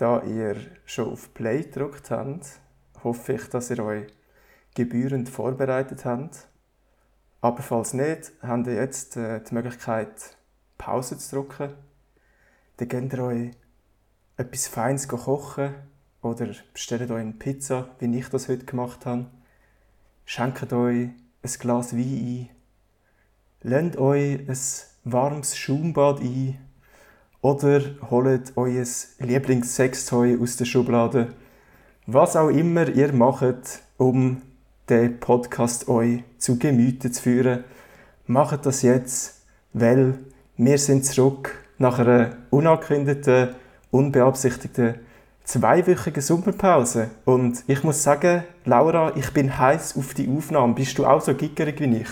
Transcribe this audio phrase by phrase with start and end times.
[0.00, 2.58] Da ihr schon auf Play gedrückt habt,
[3.04, 4.06] hoffe ich, dass ihr euch
[4.74, 6.48] gebührend vorbereitet habt.
[7.42, 10.38] Aber falls nicht, habt ihr jetzt äh, die Möglichkeit,
[10.78, 11.74] Pause zu drücken.
[12.78, 13.50] Dann könnt ihr euch
[14.38, 15.74] etwas Feines kochen
[16.22, 19.26] oder bestellt euch eine Pizza, wie ich das heute gemacht habe.
[20.24, 21.10] Schenkt euch
[21.42, 22.48] ein Glas Wein
[23.60, 23.68] ein.
[23.68, 24.58] Lernt euch ein
[25.04, 26.69] warmes Schaumbad ein.
[27.42, 27.80] Oder
[28.10, 28.84] holt euer
[29.18, 31.28] Lieblingssextoy aus der Schublade.
[32.06, 34.42] Was auch immer ihr macht, um
[34.90, 37.64] den Podcast euch zu Gemüte zu führen,
[38.26, 40.18] macht das jetzt, weil
[40.58, 43.54] wir sind zurück nach einer unangekündigten,
[43.90, 44.96] unbeabsichtigten
[45.44, 47.10] zweiwöchigen Sommerpause.
[47.24, 50.74] Und ich muss sagen, Laura, ich bin heiß auf die Aufnahme.
[50.74, 52.08] Bist du auch so gickerig wie ich?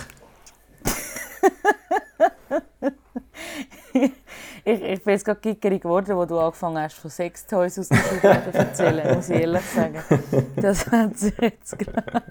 [4.69, 7.97] ich, ich bin jetzt gerade gickerig geworden, wo du angefangen hast, von Sextoys aus der
[7.97, 10.03] Schublade zu erzählen, muss ich ehrlich sagen.
[10.57, 12.23] Das hat sich jetzt gerade...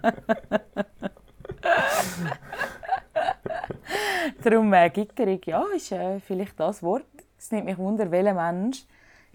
[4.44, 7.06] Darum äh, gickerig, ja, ist äh, vielleicht das Wort.
[7.40, 8.86] Es nimmt mich wunder, welcher Mensch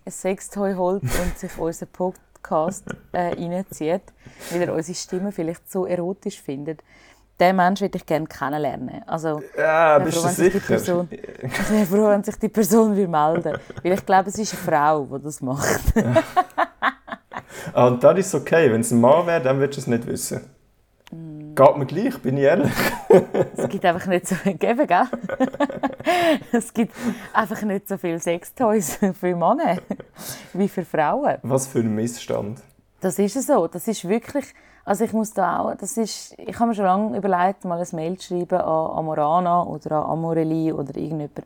[0.04, 4.02] ein Sextoy holt und sich unseren Podcast äh, reinzieht,
[4.50, 6.82] weil er unsere Stimme vielleicht so erotisch findet.
[7.40, 9.02] Diesen Menschen würde ich gerne kennenlernen.
[9.06, 10.60] Also, ja, bist froh, du sicher?
[10.60, 14.52] Person, ich wäre froh, wenn sich die Person will melden Weil ich glaube, es ist
[14.52, 15.80] eine Frau, die das macht.
[17.72, 18.70] ah, und das ist okay.
[18.70, 20.42] Wenn es ein Mann wäre, dann würdest du es nicht wissen.
[21.10, 21.54] Mm.
[21.54, 22.72] Geht mir gleich, bin ich ehrlich.
[23.56, 25.06] es gibt einfach nicht so viel geben, gell?
[26.52, 26.94] es gibt
[27.32, 29.78] einfach nicht so viele Sextoys für Männer
[30.52, 31.38] wie für Frauen.
[31.42, 32.60] Was für ein Missstand.
[33.00, 33.66] Das ist so.
[33.66, 37.16] Das ist wirklich also ich muss da auch, das ist, ich habe mir schon lange
[37.16, 41.42] überlegt, mal ein Mail zu schreiben an Amorana oder an Amorelli oder irgendjemand.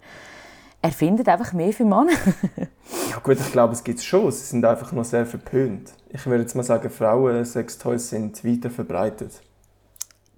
[0.81, 2.13] Er findet einfach mehr für Männer.
[3.11, 4.31] ja gut, ich glaube, es gibt es schon.
[4.31, 5.93] Sie sind einfach noch sehr verpönt.
[6.11, 9.43] Ich würde jetzt mal sagen, Frauen-Sextoys sind weiter verbreitet.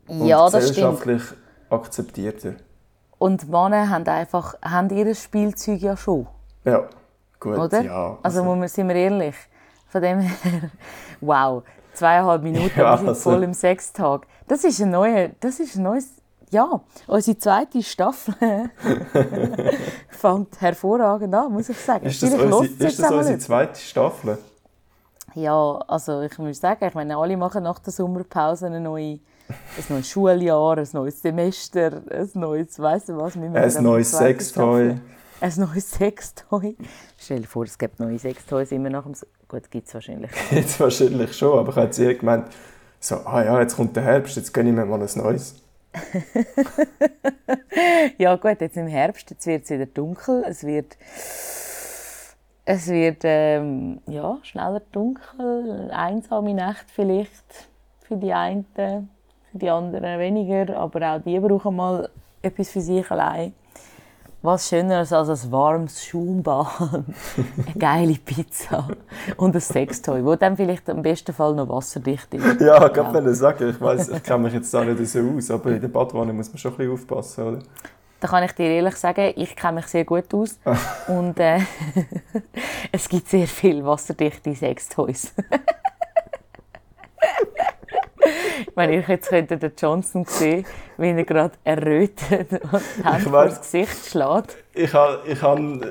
[0.06, 1.42] Und ja, das gesellschaftlich stimmt.
[1.70, 2.54] akzeptierter.
[3.18, 6.26] Und Männer haben einfach haben ihr Spielzeug ja schon.
[6.64, 6.88] Ja,
[7.38, 7.82] gut, Oder?
[7.82, 8.18] ja.
[8.22, 9.36] Also, also sind wir ehrlich.
[9.88, 10.70] Von dem her,
[11.20, 11.62] wow
[11.98, 13.30] zweieinhalb Minuten, ja, wir sind also.
[13.30, 14.26] voll im Sextag.
[14.46, 16.08] Das ist ein neues, das ist ein neues,
[16.50, 18.34] ja, unsere zweite Staffel
[20.08, 22.06] fängt hervorragend an, muss ich sagen.
[22.06, 24.38] Ist das, unsere, ist das unsere zweite Staffel?
[25.34, 29.20] Ja, also ich muss sagen, ich meine, alle machen nach der Sommerpause eine neue
[29.50, 33.34] ein neues Schuljahr, ein neues Semester, ein neues, weißt du was?
[33.34, 34.96] Wir ein neues Sextoy.
[35.40, 36.76] Ein neues Sextoy.
[37.16, 39.14] Stell dir vor, es gibt neue Sextoys immer nach dem...
[39.46, 40.30] Gut, gibt es wahrscheinlich.
[40.50, 42.46] Jetzt wahrscheinlich schon, aber ich habe jetzt eher gemeint,
[42.98, 45.62] so, ah ja, jetzt kommt der Herbst, jetzt gönne ich mir mal ein neues.
[48.18, 50.96] ja gut, jetzt im Herbst jetzt wird es wieder dunkel, es wird...
[52.64, 57.68] Es wird ähm, ja, schneller dunkel, einsame Nacht vielleicht
[58.02, 59.06] für die einen, für
[59.52, 62.10] die anderen weniger, aber auch die brauchen mal
[62.42, 63.54] etwas für sich allein.
[64.40, 68.86] Was Schöneres als ein warmes Schaumbad, eine geile Pizza
[69.36, 72.60] und ein Sextoy, wo dann vielleicht im besten Fall noch wasserdicht ist.
[72.60, 73.34] Ja, ich kann ja.
[73.34, 76.32] sagen, ich weiß, ich kenne mich jetzt da nicht so aus, aber in der Badwanne
[76.32, 77.58] muss man schon ein bisschen aufpassen, oder?
[78.20, 80.56] Da kann ich dir ehrlich sagen, ich kenne mich sehr gut aus
[81.08, 81.58] und äh,
[82.92, 85.34] es gibt sehr viele wasserdichte Sextoys.
[88.74, 90.64] Wenn ich jetzt könnte den Johnson sehen,
[90.96, 94.56] wie er gerade errötet und die Hand vor das Gesicht schlägt.
[94.74, 95.42] Ich, habe, ich,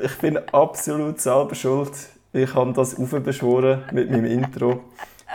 [0.03, 1.91] ich bin absolut selber schuld.
[2.33, 4.81] Ich habe das aufbeschworen mit meinem Intro.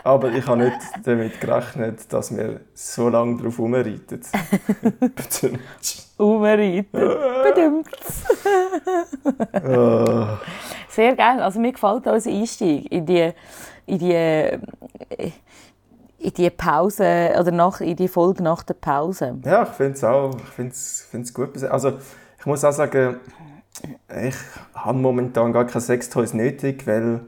[0.04, 4.22] Aber ich habe nicht damit gerechnet, dass wir so lange darauf rumreiten.
[6.16, 6.86] Umreiten.
[9.68, 10.26] oh.
[10.88, 11.40] Sehr geil.
[11.40, 13.32] Also mir gefällt unser Einstieg in die,
[13.86, 14.58] in die
[16.22, 19.38] in die Pause oder nach, in die Folge nach der Pause.
[19.44, 20.34] Ja, ich finde es auch.
[20.36, 21.62] Ich finde es gut.
[21.64, 21.94] Also
[22.38, 23.16] ich muss auch sagen,
[24.24, 24.36] ich
[24.74, 27.20] habe momentan gar kein Sextoys nötig, weil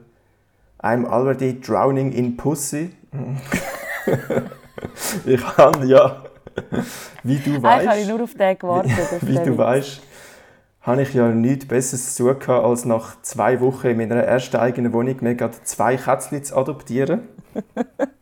[0.81, 2.95] I'm already drowning in Pussy.
[5.25, 6.23] ich habe ja,
[7.23, 8.93] wie du weißt, ich habe nur auf den gewartet.
[9.21, 10.01] wie du weißt,
[10.81, 14.93] habe ich ja nichts Besseres zu tun, als nach zwei Wochen in meiner ersten eigenen
[14.93, 17.27] Wohnung mir gerade zwei Kätzchen zu adoptieren.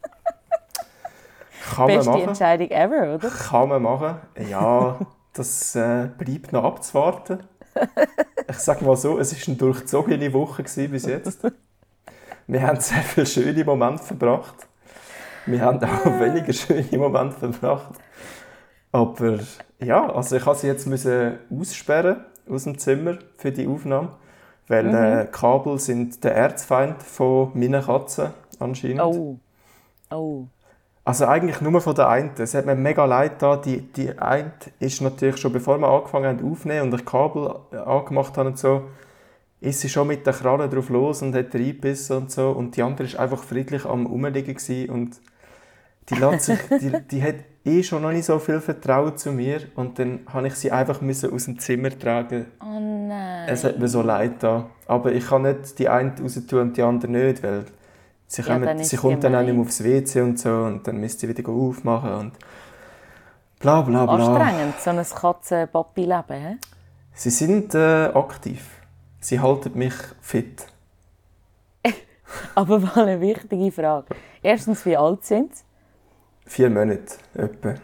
[1.75, 2.29] Kann Beste man machen.
[2.29, 3.29] Entscheidung ever, oder?
[3.29, 4.15] Kann man machen.
[4.49, 4.99] Ja,
[5.33, 7.39] das äh, bleibt noch abzuwarten.
[8.49, 11.39] Ich sage mal so, es war eine durchzogene Woche bis jetzt.
[12.45, 14.67] Wir haben sehr viele schöne Momente verbracht.
[15.45, 17.95] Wir haben auch weniger schöne Momente verbracht.
[18.91, 19.39] Aber
[19.79, 24.11] ja, also ich musste sie jetzt müssen aussperren aus dem Zimmer für die Aufnahme.
[24.67, 29.01] Weil äh, Kabel sind der Erzfeind von meinen Katzen anscheinend.
[29.01, 29.39] Oh.
[30.11, 30.45] Oh.
[31.05, 32.31] Also eigentlich nur von der einen.
[32.37, 33.57] Es hat mir mega leid da.
[33.57, 37.77] Die, die eine ist natürlich schon bevor wir angefangen haben aufzunehmen und ich Kabel äh,
[37.77, 38.83] angemacht haben und so,
[39.59, 42.51] ist sie schon mit der Kralle drauf los und hat reingebissen und so.
[42.51, 44.55] Und die andere ist einfach friedlich am Rumliegen
[44.89, 45.19] und
[46.09, 47.35] die, lässt sich, die, die hat
[47.65, 51.01] eh schon noch nicht so viel Vertrauen zu mir und dann habe ich sie einfach
[51.01, 52.45] müssen aus dem Zimmer tragen.
[52.61, 53.47] Oh nein.
[53.47, 54.69] Es hat mir so leid da.
[54.85, 57.65] Aber ich kann nicht die eine raus tun und die andere nicht, weil
[58.33, 60.49] sie, Ja, kommen, ist sie es kommt dann auch nicht mehr aufs WC und so
[60.49, 62.33] und dann müsst sie wieder aufmachen und
[63.59, 64.15] bla bla bla.
[64.15, 66.59] Anstrengend, so ein Katzen-Papi-Leben.
[67.13, 68.81] Sie sind äh, aktiv.
[69.19, 70.65] Sie halten mich fit.
[72.55, 74.15] Aber mal eine wichtige Frage.
[74.41, 75.63] Erstens, wie alt sind sie?
[76.45, 77.75] Vier Monate etwa.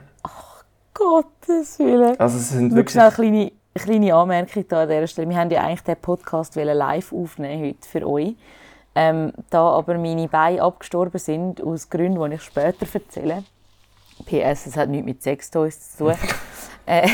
[0.93, 2.19] Gottes Willen.
[2.19, 2.99] Also sie sind wirklich...
[2.99, 5.29] eine kleine, eine kleine Anmerkung da an dieser Stelle.
[5.29, 8.35] Wir haben ja eigentlich den Podcast live aufnehmen heute für euch.
[9.01, 13.45] Ähm, da aber meine Beine abgestorben sind, aus Gründen, die ich später erzähle.
[14.25, 16.15] PS, es hat nichts mit Sextoys zu tun.
[16.85, 17.07] äh,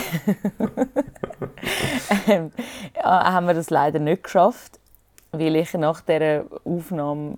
[2.27, 2.51] ähm,
[2.95, 4.79] ja, haben wir das leider nicht geschafft,
[5.31, 7.35] weil ich nach dieser Aufnahme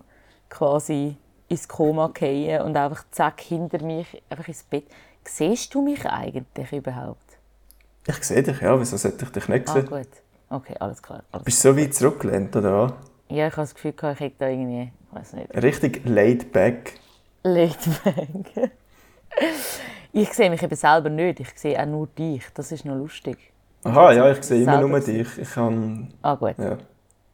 [0.49, 1.17] quasi
[1.49, 4.85] ins Koma gehe und einfach zack hinter mich einfach ins Bett.
[5.25, 7.37] Siehst du mich eigentlich überhaupt?
[8.07, 8.79] Ich sehe dich, ja.
[8.79, 9.87] Wieso sollte ich dich nicht Ah, sehen?
[9.87, 10.07] gut.
[10.49, 11.21] Okay, alles klar.
[11.33, 12.93] Alles Bist du so weit zurückgelehnt, oder was?
[13.29, 16.51] Ja, ich habe das Gefühl, gehabt, ich hätte da irgendwie, ich weiß nicht, Richtig laid
[16.51, 16.93] back.
[17.43, 18.71] laid back.
[20.13, 22.43] ich sehe mich eben selber nicht, ich sehe auch nur dich.
[22.53, 23.37] Das ist noch lustig.
[23.83, 25.37] Aha, ja, ich sehe immer nur dich.
[25.37, 26.13] Ich kann...
[26.21, 26.77] Ah gut, Ja.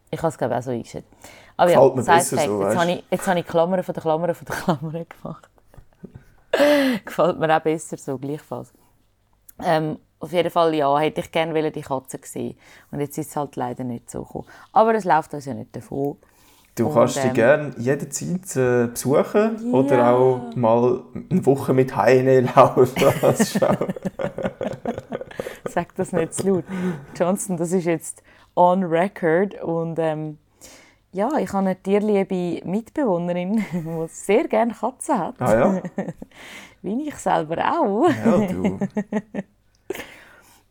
[0.10, 1.08] ich habe es glaube ich auch so eingeschätzt.
[1.56, 3.94] Aber Gefällt mir ja, besser Fact, so, jetzt, habe ich, jetzt habe ich Klammern von
[3.94, 5.50] der Klammern von der Klammern gemacht.
[7.06, 8.74] Gefällt mir auch besser so, gleichfalls.
[9.64, 12.56] Ähm, auf jeden Fall, ja, hätte ich gerne die Katze gesehen.
[12.92, 14.46] Und jetzt ist es halt leider nicht so gekommen.
[14.72, 16.18] Aber es läuft uns ja nicht davon.
[16.76, 20.16] Du Und, kannst dich ähm, gerne jederzeit äh, besuchen oder Ja.
[20.16, 22.90] auch mal eine Woche mit Heine laufen.
[25.66, 26.64] Sag das nicht zu laut.
[27.16, 28.24] Johnson, das ist jetzt
[28.56, 29.62] on record.
[29.62, 30.38] Und ähm,
[31.12, 35.36] ja, ich habe eine tierliebe Mitbewohnerin, die sehr gerne Katzen hat.
[35.40, 35.82] ah ja?
[36.82, 38.10] Wie ich selber auch.
[38.10, 38.80] Ja, du.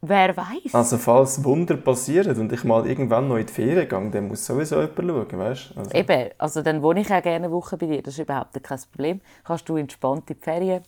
[0.04, 0.74] Wer weiß?
[0.74, 4.44] Also falls Wunder passieren und ich mal irgendwann noch in die Ferien gehe, dann muss
[4.44, 4.98] sowieso jemand
[5.30, 5.74] schauen, weißt?
[5.76, 8.02] Also, Eben, also dann wohne ich auch gerne eine Woche bei dir.
[8.02, 9.20] Das ist überhaupt kein Problem.
[9.44, 10.82] Kannst du entspannt in die Ferien.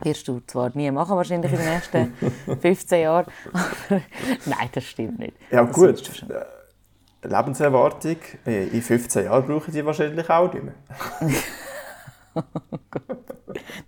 [0.00, 2.12] Wirst du zwar nie machen, wahrscheinlich in den nächsten
[2.60, 3.26] 15 Jahren.
[3.52, 4.00] Aber
[4.46, 5.36] nein, das stimmt nicht.
[5.50, 8.16] ja Das gut, äh, Lebenserwartung,
[8.46, 10.74] äh, in 15 Jahren brauche ich die wahrscheinlich auch nicht mehr.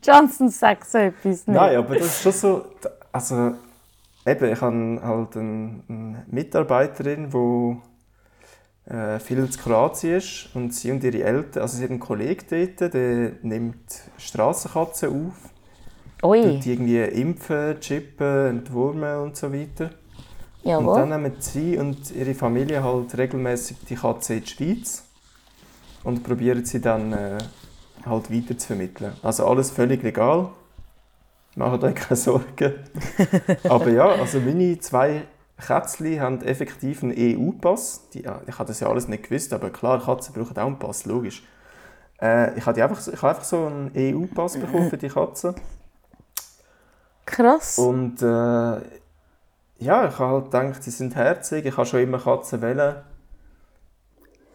[0.02, 1.48] Johnson, sag so etwas nicht.
[1.48, 2.64] Nein, aber das ist schon so.
[3.12, 3.52] Also,
[4.30, 10.48] eben, ich habe halt eine, eine Mitarbeiterin, die äh, viel in Kroatien ist.
[10.54, 15.50] Und sie und ihre Eltern, also sie hat einen Kollegen dort, der nimmt Strassenkatzen auf.
[16.22, 19.90] Ui, die irgendwie impfen, chippen, entwurmen und so weiter.
[20.64, 20.96] Und jawohl.
[20.96, 25.04] dann nehmen sie und ihre Familie halt regelmäßig die Katze in die Schweiz
[26.02, 27.38] und probieren sie dann äh,
[28.04, 29.12] halt weiter zu vermitteln.
[29.22, 30.50] Also alles völlig legal.
[31.58, 32.74] Macht euch keine Sorgen.
[33.68, 35.22] Aber ja, also meine zwei
[35.60, 38.08] Kätzchen haben effektiv einen EU-Pass.
[38.14, 41.42] Ich habe das ja alles nicht gewusst, aber klar, Katzen brauchen auch einen Pass, logisch.
[42.22, 45.56] Äh, ich habe einfach, so- ich habe einfach so einen EU-Pass bekommen für die Katze.
[47.26, 47.76] Krass.
[47.78, 48.80] Und äh, ja,
[50.08, 52.96] ich habe halt gedacht, sie sind herzig, ich habe schon immer Katzen wählen.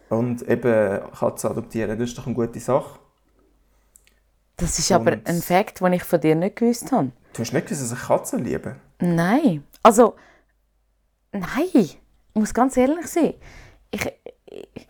[0.08, 2.98] Und eben Katzen adoptieren, das ist doch eine gute Sache.
[4.56, 7.10] Das ist aber Und- ein Fakt, den ich von dir nicht gewusst habe.
[7.32, 8.76] Du hast nicht gewusst, dass ich Katzen liebe?
[9.00, 9.64] Nein.
[9.82, 10.14] Also,
[11.32, 11.68] nein.
[11.74, 11.98] Ich
[12.34, 13.34] muss ganz ehrlich sein.
[13.90, 14.06] Ich,
[14.46, 14.88] ich,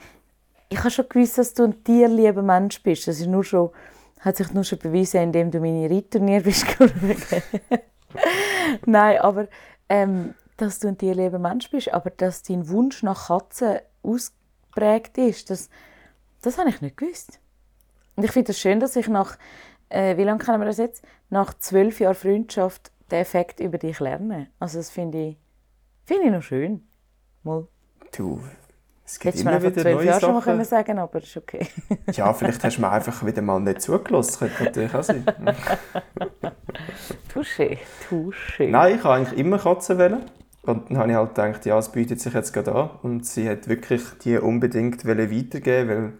[0.68, 3.06] ich habe schon gewusst, dass du ein tierlieber Mensch bist.
[3.08, 3.70] Das ist nur schon,
[4.20, 6.66] hat sich nur schon bewiesen, indem du meine Reitturnier bist.
[8.86, 9.48] Nein, aber
[9.88, 15.50] ähm, dass du ein tierlieber Mensch bist, aber dass dein Wunsch nach Katzen ausgeprägt ist,
[15.50, 15.68] das,
[16.42, 17.38] das habe ich nicht gewusst.
[18.16, 19.36] Und ich finde es schön, dass ich nach,
[19.88, 21.04] äh, wie lange kennen wir das jetzt?
[21.30, 24.48] Nach zwölf Jahren Freundschaft den Effekt über dich lerne.
[24.58, 25.36] Also das finde ich,
[26.04, 26.86] finde ich noch schön.
[27.42, 27.66] Mal.
[28.16, 28.40] Du,
[29.04, 31.66] es gibt Hättest immer wieder zwölf neue Jahren schon mal können sagen aber ist okay.
[32.12, 34.50] Ja, vielleicht hast du mir einfach wieder mal nicht zugelassen.
[34.56, 35.24] Könnte natürlich auch sein.
[37.32, 37.78] Touché,
[38.08, 38.68] touché.
[38.68, 40.22] Nein, ich habe eigentlich immer Katzen wählen.
[40.62, 42.90] Und dann habe ich halt gedacht, ja, es bietet sich jetzt gerade an.
[43.02, 46.12] Und sie hat wirklich die unbedingt wollen weitergeben, weil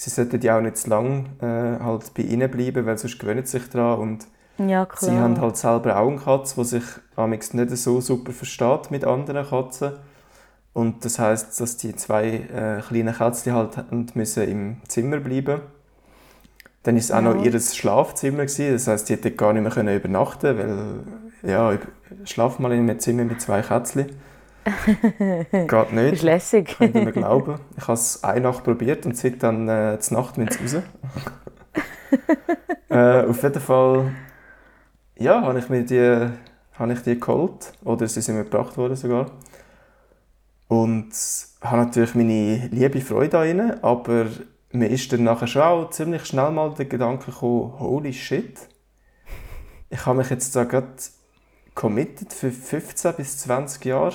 [0.00, 3.44] sie sollten ja auch nicht zu lange äh, halt bei ihnen bleiben, weil sonst gewöhnen
[3.44, 4.00] sie sich daran.
[4.00, 4.26] Und
[4.56, 6.84] Ja, sie haben halt selber auch eine Katze, die sich
[7.16, 9.92] amigs nicht so super versteht mit anderen Katzen.
[10.72, 15.60] Und das heißt, dass die zwei äh, kleinen Kätzchen halt müssen im Zimmer bleiben.
[16.82, 18.72] Dann ist es auch noch ihr Schlafzimmer gewesen.
[18.72, 21.78] Das heißt, die hätte gar nicht mehr können übernachten, weil ja,
[22.24, 24.06] schlaf mal in einem Zimmer mit zwei Kätzchen.
[25.52, 26.12] Geht nicht.
[26.14, 26.76] Ist lässig.
[26.78, 27.58] Könnt ihr mir glauben.
[27.76, 30.76] Ich habe es eine Nacht probiert und seit dann äh, zur Nacht mit raus.
[32.88, 34.12] äh, auf jeden Fall,
[35.16, 36.30] ja, habe ich mir die,
[36.78, 37.72] habe ich die geholt.
[37.84, 39.30] Oder sie sind mir gebracht worden sogar.
[40.68, 41.10] Und
[41.60, 44.26] habe natürlich meine liebe Freude daran, aber
[44.72, 48.68] mir ist dann nachher schon auch ziemlich schnell mal der Gedanke gekommen, holy shit,
[49.88, 50.86] ich habe mich jetzt da gerade
[51.74, 54.14] committed für 15 bis 20 Jahre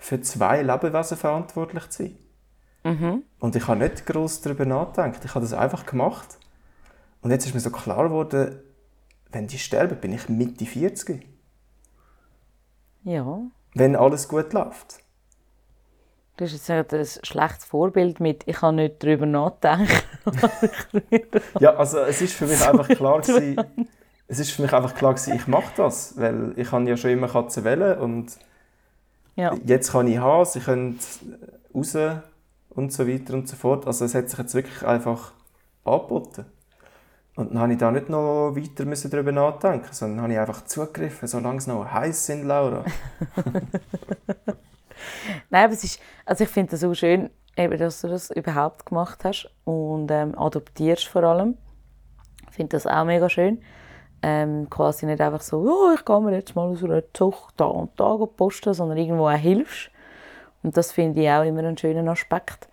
[0.00, 2.16] für zwei Lebewesen verantwortlich zu sein.
[2.84, 3.22] Mhm.
[3.38, 5.24] Und ich habe nicht groß darüber nachgedacht.
[5.24, 6.38] Ich habe das einfach gemacht.
[7.22, 8.60] Und jetzt ist mir so klar geworden,
[9.30, 11.26] wenn die sterben, bin ich Mitte 40.
[13.04, 13.40] Ja.
[13.74, 15.00] Wenn alles gut läuft.
[16.36, 19.90] Du hast jetzt ein schlechtes Vorbild mit «Ich kann nicht darüber nachdenken».
[21.58, 23.56] ja, also es ist für mich einfach klar gewesen,
[24.28, 27.10] es ist für mich einfach klar gewesen, ich mache das, weil ich habe ja schon
[27.10, 28.38] immer Katzen wählen und
[29.38, 29.54] ja.
[29.64, 30.98] jetzt kann ich haben, sie können
[31.74, 31.96] raus
[32.70, 33.86] und so weiter und so fort.
[33.86, 35.32] Also es hat sich jetzt wirklich einfach
[35.84, 36.44] angeboten.
[37.36, 40.64] Und dann habe ich da nicht noch weiter müssen darüber nachdenken, sondern habe ich einfach
[40.64, 42.84] zugegriffen, solange es noch heiß sind, Laura.
[45.50, 48.86] Nein, aber es ist, also ich finde es so schön, eben, dass du das überhaupt
[48.86, 51.56] gemacht hast und ähm, adoptierst vor allem.
[52.50, 53.62] Ich finde das auch mega schön.
[54.22, 57.66] Ähm, quasi nicht einfach so, oh, ich gehe mir jetzt mal aus einer Zucht da
[57.66, 59.90] und da posten, sondern irgendwo auch hilfst.
[60.62, 62.68] Und das finde ich auch immer einen schönen Aspekt.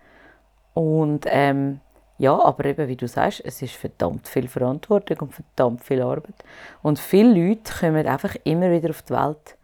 [0.74, 1.80] Und ähm,
[2.18, 6.34] ja, aber eben, wie du sagst, es ist verdammt viel Verantwortung und verdammt viel Arbeit.
[6.82, 9.56] Und viele Leute kommen einfach immer wieder auf die Welt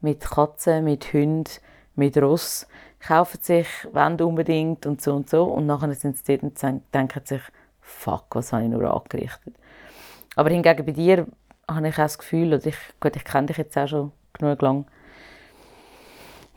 [0.00, 1.50] mit Katzen, mit Hunden,
[1.94, 2.66] mit Ross,
[3.00, 7.20] kaufen sich, wollen unbedingt und so und so und nachher sind sie dort und denken
[7.24, 7.42] sich,
[7.80, 9.54] fuck, was habe ich nur angerichtet.
[10.36, 11.26] Aber hingegen bei dir
[11.68, 14.62] habe ich auch das Gefühl, oder ich, gut, ich kenne dich jetzt auch schon genug
[14.62, 14.86] lang,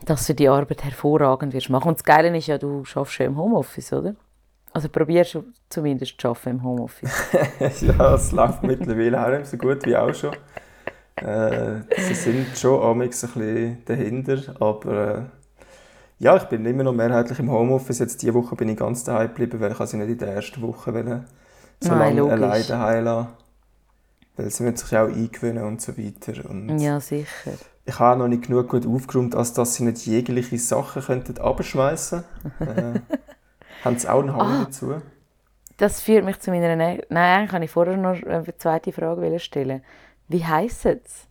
[0.04, 1.88] dass du die Arbeit hervorragend wirst machen.
[1.88, 4.14] Und das Geile ist ja, du schaffst ja im Homeoffice, oder?
[4.72, 7.30] Also probierst du zumindest zu arbeiten im Homeoffice.
[7.80, 10.32] ja, es läuft mittlerweile auch nicht so gut wie auch schon.
[11.16, 15.22] Äh, sie sind schon amigs ein bisschen dahinter, aber äh,
[16.18, 18.00] ja, ich bin immer noch mehrheitlich im Homeoffice.
[18.00, 20.60] Jetzt diese Woche bin ich ganz daheim geblieben, weil ich sie nicht in der ersten
[20.60, 21.24] Woche wollen,
[21.80, 23.28] so Nein, lange alleine daheim lassen.
[24.36, 26.48] Weil sie müssen sich ja auch eingewöhnen und so weiter.
[26.48, 27.52] Und ja, sicher.
[27.84, 32.24] Ich habe noch nicht genug gut aufgeräumt, als dass sie nicht jegliche Sachen könnten abschmeißen
[32.58, 32.96] könnten.
[33.10, 33.18] äh,
[33.84, 34.94] haben sie auch einen Hang ah, dazu?
[35.76, 36.76] Das führt mich zu meiner...
[36.76, 39.82] Nein, eigentlich kann ich vorher noch eine zweite Frage stellen.
[40.28, 41.28] Wie heisst es?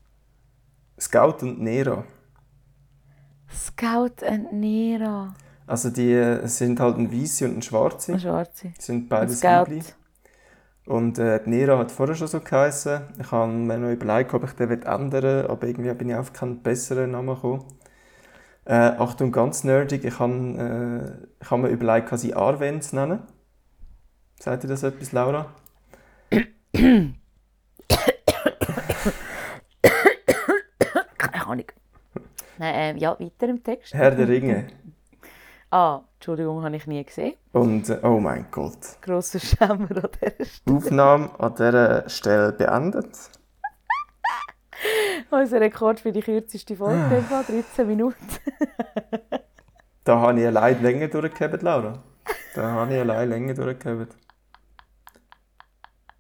[1.00, 2.04] Scout und Nero.
[3.52, 5.30] Scout und Nero.
[5.66, 8.14] Also die äh, sind halt ein Weiße und ein Schwarze.
[8.14, 8.74] Ein Schwarze.
[8.78, 9.68] Sind beides Scout.
[10.86, 13.02] Und äh, die Nero hat vorher schon so geheißen.
[13.20, 16.34] Ich habe mir noch überlegt, ob ich den ändern will, aber irgendwie bin ich auf
[16.34, 17.64] keinen besseren Namen gekommen.
[18.66, 23.20] Äh, Achtung, ganz nerdig, ich habe äh, ich hab mir überlegt, sie Arwen zu nennen.
[24.40, 25.54] Sagt ihr das etwas, Laura?
[32.58, 33.94] Nein, äh, ja, weiter im Text.
[33.94, 34.68] Herr der Ringe.
[35.74, 37.34] Ah, Entschuldigung, habe ich nie gesehen.
[37.52, 38.78] Und, äh, oh mein Gott.
[39.02, 40.78] Grosser Schämer an dieser Stelle.
[40.78, 43.08] Aufnahme an dieser Stelle beendet.
[45.32, 48.28] Unser Rekord für die kürzeste Folge war 13 Minuten.
[50.04, 52.04] da habe ich allein länger durchgehabt, Laura.
[52.56, 54.16] Da habe ich allein länger durchgehabt.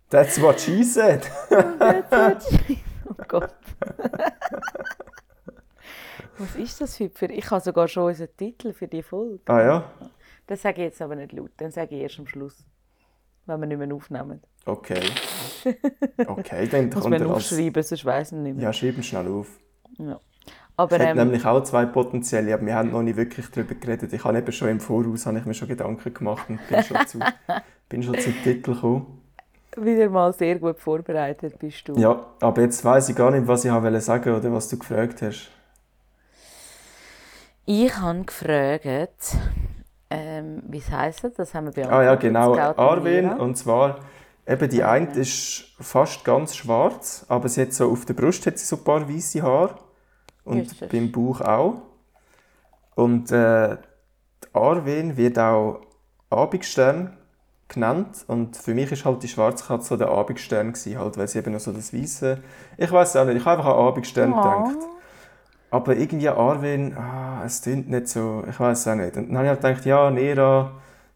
[0.09, 1.29] That's what she said.
[1.49, 2.79] That's what she...
[3.09, 3.53] Oh Gott.
[6.37, 9.39] Was ist das für, für Ich habe sogar schon unseren Titel für die Folge.
[9.45, 9.91] Ah ja?
[10.47, 12.65] Das sage ich jetzt aber nicht laut, dann sage ich erst am Schluss,
[13.45, 14.41] wenn wir nicht mehr aufnehmen.
[14.65, 15.01] Okay.
[16.27, 17.89] Okay, dann Muss man aufschreiben, als...
[17.89, 18.65] sonst weiss man nicht mehr.
[18.65, 19.47] Ja, schreib ihn schnell auf.
[19.97, 20.19] Ja.
[20.75, 24.11] Aber, ich ähm, nämlich auch zwei potenzielle, aber wir haben noch nicht wirklich darüber geredet.
[24.11, 27.07] Ich habe eben schon im Voraus habe ich mir schon Gedanken gemacht und bin schon,
[27.07, 27.19] zu,
[27.89, 29.21] bin schon zum Titel gekommen.
[29.77, 31.95] Wieder mal sehr gut vorbereitet bist du.
[31.95, 35.21] Ja, aber jetzt weiß ich gar nicht, was ich sagen wollte oder was du gefragt
[35.21, 35.49] hast.
[37.65, 39.37] Ich habe gefragt,
[40.09, 41.91] ähm, wie es heisst, das haben wir beantwortet.
[41.91, 43.31] Ah ja, genau, Arwen.
[43.39, 43.99] Und zwar,
[44.45, 48.57] eben die eine ist fast ganz schwarz, aber sie hat so, auf der Brust hat
[48.57, 49.75] sie so ein paar weiße Haare.
[50.43, 51.75] Und beim Bauch auch.
[52.95, 53.77] Und äh,
[54.51, 55.81] Arwen wird auch
[56.29, 57.17] Abendstern
[57.69, 58.25] genannt.
[58.27, 61.39] Und für mich ist halt die schwarze Katze so der Abendstern gewesen, halt, weil sie
[61.39, 62.43] eben noch so das Weiße...
[62.77, 64.35] Ich weiß auch nicht, ich habe einfach an Abendstern oh.
[64.35, 64.92] gedacht.
[65.73, 69.17] Aber irgendwie Arwen, ah, es klingt nicht so, ich weiß es auch nicht.
[69.17, 70.71] Und dann habe ich halt gedacht, ja, Nera,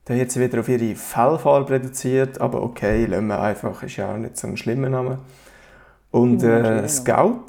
[0.08, 4.12] der hat sie wieder auf ihre Fellfarbe reduziert, aber okay, lassen wir einfach, ist ja
[4.12, 5.20] auch nicht so ein schlimmer Name.
[6.10, 7.46] Und äh, Scout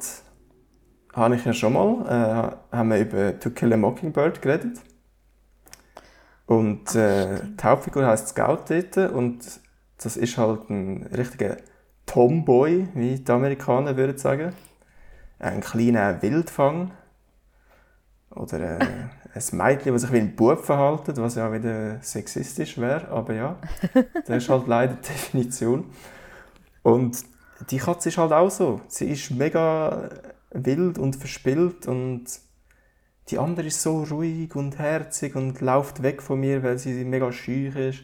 [1.13, 4.79] habe ich ja schon mal, äh, haben wir über To Kill a Mockingbird geredet.
[6.45, 9.39] Und äh, die Hauptfigur heißt Scout dort und
[9.97, 11.57] das ist halt ein richtiger
[12.05, 14.53] Tomboy, wie die Amerikaner würden sagen.
[15.39, 16.91] Ein kleiner Wildfang.
[18.31, 18.85] Oder äh,
[19.33, 23.07] ein Mädchen, das sich wie ein Bub verhält, was ja wieder sexistisch wäre.
[23.09, 23.57] Aber ja,
[24.27, 25.85] das ist halt leider die Definition.
[26.83, 27.23] Und
[27.69, 28.81] die Katze ist halt auch so.
[28.87, 30.09] Sie ist mega
[30.51, 32.25] wild und verspielt und
[33.29, 37.31] die andere ist so ruhig und herzig und läuft weg von mir, weil sie mega
[37.31, 37.99] schüch ist.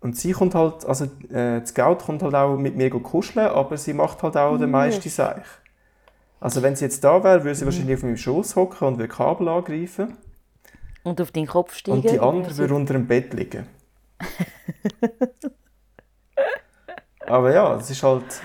[0.00, 3.94] Und sie kommt halt, also äh, Scout kommt halt auch mit mir kuscheln, aber sie
[3.94, 5.42] macht halt auch den meisten Seich.
[6.44, 7.68] Also wenn sie jetzt da wäre, würde sie mhm.
[7.68, 10.18] wahrscheinlich auf meinem Schoß hocken und würde Kabel angreifen.
[11.02, 11.96] Und auf deinen Kopf steigen.
[11.96, 13.66] Und die andere würde unter dem Bett liegen.
[17.26, 18.42] aber ja, es ist halt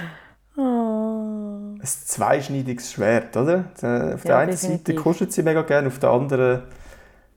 [0.55, 0.61] oh.
[0.61, 3.65] ein zweischneidiges Schwert, oder?
[3.73, 6.63] Auf der ja, einen Seite kuschelt sie mega gerne, auf der anderen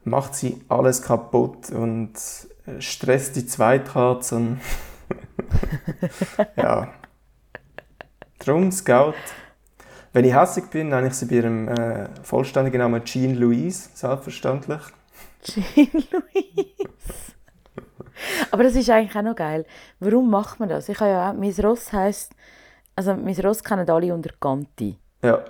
[0.04, 2.12] macht sie alles kaputt und
[2.78, 4.61] stresst die Zweitkatzen.
[6.57, 6.87] ja.
[8.38, 9.14] Drum Scout.
[10.12, 14.83] Wenn ich hässlich bin, nenne ich sie bei ihrem äh, vollständigen Namen Jean Louise, selbstverständlich.
[15.42, 17.33] Jean Louise.
[18.50, 19.64] Aber das ist eigentlich auch noch geil.
[20.00, 20.88] Warum macht man das?
[20.88, 22.33] Ich habe ja auch, mein Ross heisst,
[22.95, 24.99] also mein Ross kennen alle unter Ganti.
[25.23, 25.42] Ja.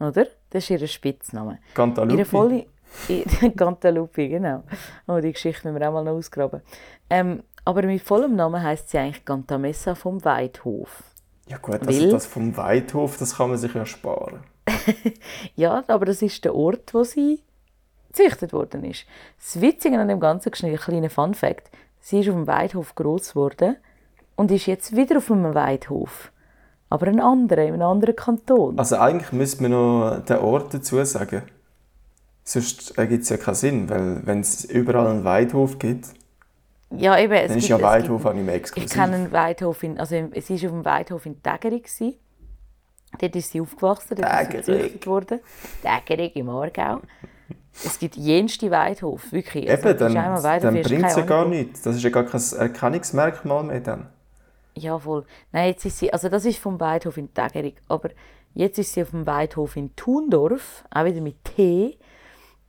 [0.00, 0.26] Oder?
[0.50, 1.58] Das ist ihr Spitzname.
[1.74, 2.14] Gantalupi.
[2.14, 2.66] Ihre volle,
[3.56, 4.62] Gantalupi, genau.
[5.06, 6.62] Oh, die Geschichte müssen wir auch mal noch ausgraben.
[7.10, 11.02] Ähm, aber mit vollem Namen heisst sie eigentlich Gantamessa vom Weidhof.
[11.48, 14.40] Ja gut, also Weil, das vom Weidhof, das kann man sich ja sparen.
[15.56, 17.40] ja, aber das ist der Ort, wo sie
[18.08, 19.04] gezüchtet worden ist.
[19.38, 21.70] Das Witzige an dem Ganzen ist ein kleiner Fun-Fact.
[22.00, 23.76] Sie ist auf dem Weidhof groß geworden
[24.36, 26.32] und ist jetzt wieder auf einem Weidhof.
[26.88, 28.78] Aber ein anderer, in einem anderen Kanton.
[28.78, 31.42] Also eigentlich müsste man noch den Ort dazu sagen.
[32.44, 36.06] Sonst ergibt es ja keinen Sinn, weil wenn es überall einen Weidhof gibt,
[36.90, 38.90] ja, eben, dann ist gibt, ja Weidhof auch nicht mehr exklusiv.
[38.90, 41.82] Ich kenne einen Weidhof, in, also es war auf dem Weidhof in Tägeri.
[43.18, 44.60] Dort ist sie aufgewachsen, dort Tägerig.
[44.60, 45.40] ist sie gezüchtet worden.
[45.82, 47.00] Tägerig im Aargau.
[47.84, 49.68] Es gibt jenste Weidhof, wirklich.
[49.68, 51.82] Also, eben, dann, dann bringt es ja gar nichts.
[51.82, 54.08] Das ist ja gar kein Erkennungsmerkmal mehr dann.
[54.74, 55.24] Ja, voll.
[55.52, 58.10] Nein, jetzt ist sie, also das ist vom Weidhof in Tägerig, aber
[58.54, 61.98] jetzt ist sie auf dem Weidhof in Thundorf, auch wieder mit T.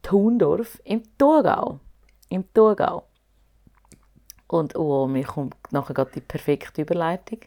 [0.04, 1.80] Thundorf im Thurgau.
[2.30, 3.04] Im Thurgau.
[4.48, 7.40] Und oh, mir kommt nachher gerade die perfekte Überleitung.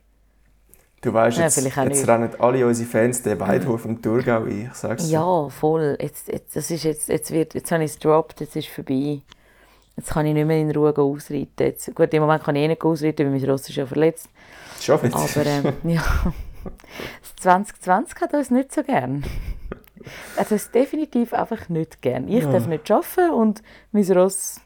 [1.02, 4.74] Du weißt, jetzt, ja, jetzt rennen alle unsere Fans den Weidhof im Thurgau ein, ich
[4.74, 5.96] sag's Ja, voll.
[5.98, 8.74] Jetzt, jetzt, das ist jetzt, jetzt, wird, jetzt habe ich es gedroppt, jetzt ist es
[8.74, 9.22] vorbei.
[9.96, 11.48] Jetzt kann ich nicht mehr in Ruhe ausreiten.
[11.58, 14.28] Jetzt, gut, im Moment kann ich eh nicht ausreiten, weil mein Ross ist ja verletzt.
[14.78, 15.16] Schon wieder?
[15.16, 16.02] Aber ähm, ja,
[17.36, 19.24] 2020 hat uns nicht so gern.
[20.36, 22.28] Also es definitiv einfach nicht gern.
[22.28, 22.52] Ich ja.
[22.52, 24.60] darf nicht arbeiten und mein Ross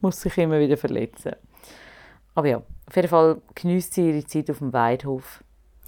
[0.00, 1.32] muss sich immer wieder verletzen.
[2.34, 5.42] Aber ja, auf jeden Fall genießt sie ihre Zeit auf dem Weidhof.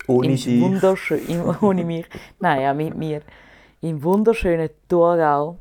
[0.07, 0.61] Ohne Im dich?
[0.61, 2.07] Wunderschön, im, ohne mich.
[2.41, 3.23] Nein, ja, mit mir.
[3.81, 5.59] Im wunderschönen Thurgau.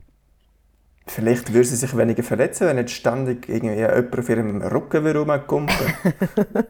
[1.05, 5.95] Vielleicht würde sie sich weniger verletzen, wenn nicht ständig irgendwie jemand auf ihrem Rücken rumkumpelt.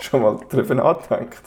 [0.00, 1.42] Schon mal darüber nachdenkt.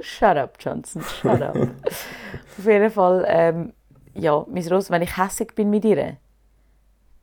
[0.00, 1.56] shut up, Johnson, shut up.
[2.58, 3.72] Auf jeden Fall, ähm,
[4.14, 6.16] ja, mein Ross, wenn ich hässig bin mit ihr,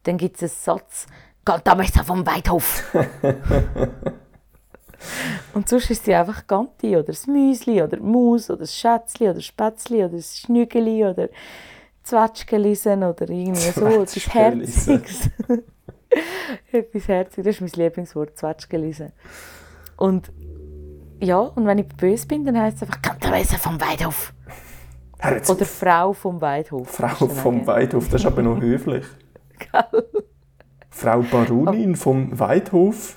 [0.04, 1.08] dann gibt es einen Satz,
[1.48, 2.84] «Geht da besser vom Weidhof!»
[5.54, 9.28] Und sonst ist sie einfach Ganti oder das Müsli oder die Maus oder das Schätzli
[9.28, 11.30] oder das Spätzli oder das Schnügeli oder
[12.04, 15.30] Zwetschgelisen oder irgendwie so, etwas Herziges.
[16.72, 19.14] etwas Herziges, das ist mein Lieblingswort, Zwetschgelisen.
[19.96, 20.32] Und
[21.22, 24.34] ja, und wenn ich böse bin, dann heisst es einfach «Kanterweiser vom Weidhof!»
[25.48, 26.90] Oder «Frau vom Weidhof».
[26.90, 29.06] «Frau vom Weidhof», das ist aber noch höflich.
[30.98, 33.16] Frau Baronin vom Weidhof.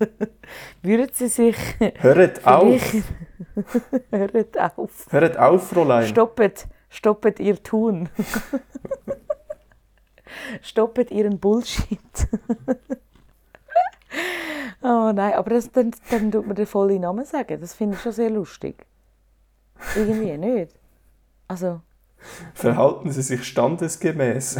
[0.82, 1.56] Würden Sie sich.
[1.98, 2.94] Hört auf!
[4.10, 5.06] Hört auf!
[5.10, 6.06] Hört auf, Fräulein!
[6.06, 8.08] Stoppet, stoppet Ihr Tun!
[10.62, 11.98] stoppet Ihren Bullshit!
[14.80, 17.60] oh nein, aber das, dann, dann tut man den vollen Namen sagen.
[17.60, 18.86] Das finde ich schon sehr lustig.
[19.94, 20.74] Irgendwie nicht.
[21.48, 21.82] Also.
[22.54, 24.58] Verhalten Sie sich standesgemäß.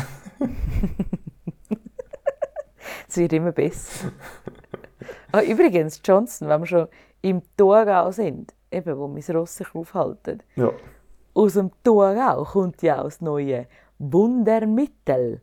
[3.12, 4.10] Es wird immer besser.
[5.34, 6.88] Ah, übrigens, Johnson, wenn wir schon
[7.22, 10.42] im Thurgau sind, eben, wo mein Ross sich aufhalten.
[10.56, 10.70] Ja.
[11.34, 13.66] aus dem Thurgau kommt ja auch das neue
[13.98, 15.40] Wundermittel.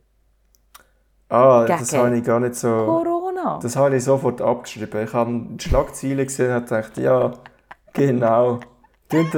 [1.28, 2.68] Ah, das habe ich gar nicht so...
[2.68, 3.58] Corona.
[3.60, 5.04] Das habe ich sofort abgeschrieben.
[5.04, 7.32] Ich habe die Schlagzeile gesehen und gedacht, ja,
[7.92, 8.60] genau.
[9.08, 9.28] Tun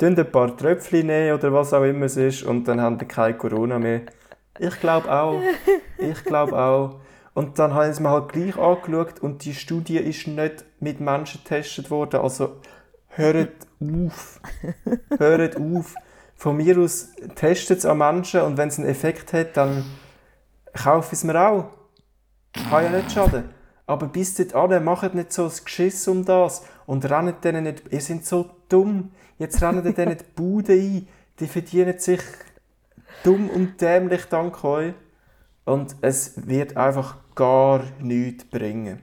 [0.00, 3.36] ein paar Tröpfchen nehmen oder was auch immer es ist und dann haben wir kein
[3.36, 4.02] Corona mehr.
[4.60, 5.40] Ich glaube auch.
[5.98, 7.00] Ich glaube auch.
[7.38, 11.40] Und dann haben sie mir halt gleich angeschaut und die Studie ist nicht mit Menschen
[11.44, 12.20] getestet worden.
[12.20, 12.56] Also
[13.06, 14.40] hört auf.
[15.18, 15.94] hört auf.
[16.34, 19.84] Von mir aus testet es an Menschen und wenn es einen Effekt hat, dann
[20.74, 21.66] kaufe ich es mir auch.
[22.70, 23.50] Kann ja nicht schaden.
[23.86, 27.84] Aber bis alle macht nicht so ein Geschiss um das und rennt denen nicht.
[27.92, 29.12] Ihr seid so dumm.
[29.38, 31.06] Jetzt rennen denen die Bude ein.
[31.38, 32.22] Die verdienen sich
[33.22, 34.94] dumm und dämlich dank euch.
[35.64, 39.00] Und es wird einfach gar nichts bringen.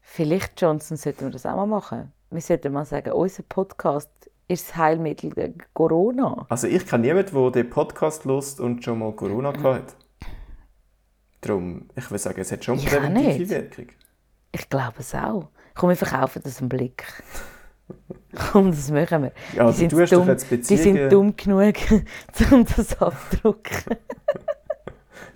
[0.00, 2.10] Vielleicht, Johnson, sollten wir das auch mal machen.
[2.30, 4.08] Wir sollten mal sagen, unser Podcast
[4.48, 6.46] ist das Heilmittel gegen Corona.
[6.48, 9.94] Also ich kenne niemanden, der den Podcast lust und schon mal Corona hat.
[11.42, 13.88] Darum, ich würde sagen, es hat schon eine präventive Wirkung.
[14.50, 15.48] Ich glaube es auch.
[15.74, 17.04] Komm, wir verkaufen das einen Blick.
[18.52, 19.32] Komm, das machen wir.
[19.54, 21.74] Ja, die, sind du dumm, die sind dumm genug,
[22.50, 23.98] um das abzudrucken.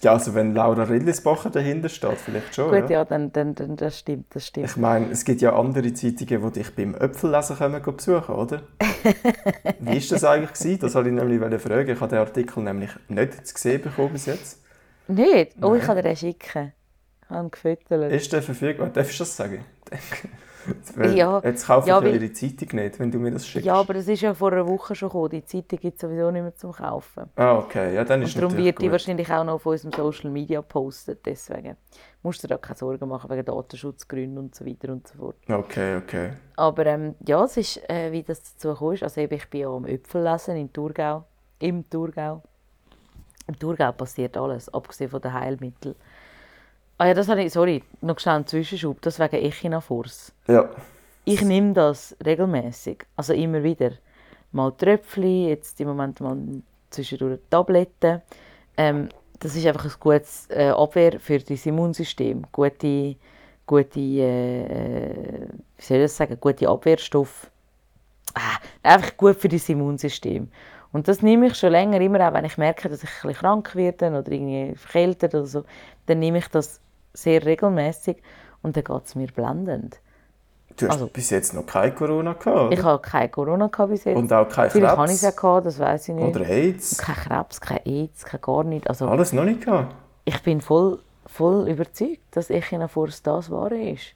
[0.01, 2.71] ja, also wenn Laura Rillisbacher dahinter steht, vielleicht schon.
[2.71, 4.67] Gut, ja, dann, dann, dann das stimmt, das stimmt.
[4.67, 8.63] Ich meine, es gibt ja andere Zeitungen, die dich beim Äpfellesen kommen besuchen, oder?
[9.81, 10.53] Wie war das eigentlich?
[10.53, 10.79] Gewesen?
[10.81, 11.91] Das wollte ich nämlich fragen.
[11.91, 14.63] Ich habe den Artikel nämlich nicht zu sehen bekommen bis jetzt.
[15.09, 15.53] Nicht?
[15.61, 15.79] Oh, Nein.
[15.81, 16.73] ich kann dir den schicken.
[17.23, 18.13] Ich habe ihn gefüttert.
[18.13, 18.89] Ist der verfügbar?
[18.91, 19.65] Darfst du das sagen?
[21.15, 21.41] Ja.
[21.45, 23.67] Jetzt kaufe ja, ich ja ihre Zeitung nicht, wenn du mir das schickst.
[23.67, 25.31] Ja, aber das ist ja vor einer Woche schon gekommen.
[25.31, 27.25] Die Zeitung gibt es sowieso nicht mehr zum Kaufen.
[27.37, 27.95] Ah, okay.
[27.95, 31.25] Ja, dann ist Und darum wird die wahrscheinlich auch noch auf unserem Social Media postet.
[31.27, 31.77] Deswegen
[32.23, 35.37] musst du dir da keine Sorgen machen wegen Datenschutzgründen und so weiter und so fort.
[35.49, 36.31] Okay, okay.
[36.57, 39.03] Aber ähm, ja, es ist, äh, wie das dazu kommt.
[39.03, 41.25] Also eben, ich bin ja am Äpfellesen in Thurgau.
[41.59, 42.43] Im Thurgau.
[43.47, 45.95] Im Thurgau passiert alles, abgesehen von den Heilmitteln.
[47.01, 50.33] Ah ja, das habe ich, sorry, noch schnell einen Zwischenschub, das wegen Echinafors.
[50.49, 50.69] Ja.
[51.25, 53.93] Ich nehme das regelmäßig, also immer wieder.
[54.51, 56.37] Mal Tröpfchen, jetzt im Moment mal
[56.91, 58.23] zwischendurch Tabletten.
[58.77, 62.45] Ähm, das ist einfach ein gutes äh, Abwehr für das Immunsystem.
[62.51, 63.15] Gute,
[63.65, 67.49] gute äh, äh, wie soll ich das sagen, gute Abwehrstoffe.
[68.35, 70.49] Ah, einfach gut für das Immunsystem.
[70.91, 73.41] Und das nehme ich schon länger, immer auch wenn ich merke, dass ich ein bisschen
[73.41, 75.65] krank werde oder irgendwie verkältet oder so,
[76.07, 76.81] dann nehme ich das
[77.23, 78.23] sehr regelmäßig
[78.63, 80.01] und dann geht es mir blendend.
[80.77, 82.73] Du hast also, bis jetzt noch kein Corona gehabt, oder?
[82.73, 84.17] Ich habe kein Corona gehabt bis jetzt.
[84.17, 84.73] Und auch kein Krebs?
[84.73, 86.37] Vielleicht habe ich es ja gehabt, das weiß ich nicht.
[86.37, 86.99] Oder AIDS?
[86.99, 88.87] Kein Krebs, kein AIDS, kein gar nichts.
[88.87, 89.93] Also, Alles noch nicht gehabt?
[90.25, 94.15] Ich bin voll, voll überzeugt, dass Echinafors das Wahre ist.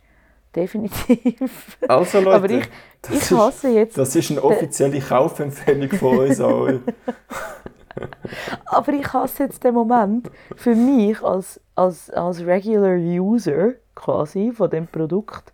[0.54, 1.78] Definitiv.
[1.88, 2.68] Also Leute, Aber ich,
[3.10, 3.96] ich hasse jetzt...
[3.96, 6.82] Das ist eine offizielle Kaufempfehlung von uns allen.
[8.66, 14.70] Aber ich hasse jetzt den Moment für mich als, als, als Regular User quasi von
[14.70, 15.52] dem Produkt,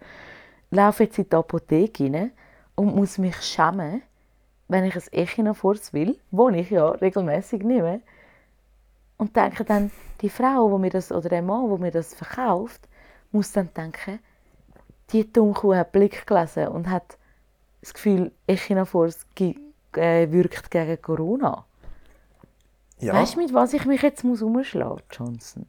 [0.71, 2.33] laufe jetzt in die Apotheke rein
[2.75, 4.03] und muss mich schämen,
[4.69, 8.01] wenn ich ein Echinofors will, wo ich ja regelmäßig nehme,
[9.17, 12.89] und denke dann, die Frau, wo mir das, oder der Mann, der mir das verkauft,
[13.33, 14.21] muss dann denken,
[15.11, 17.19] die Dummkuh hat Blick gelesen und hat
[17.81, 19.27] das Gefühl, Echinofors
[19.97, 21.65] äh, wirkt gegen Corona.
[23.01, 23.15] Ja.
[23.15, 25.67] Weißt du, mit was ich mich jetzt muss umschlagen muss, Johnson?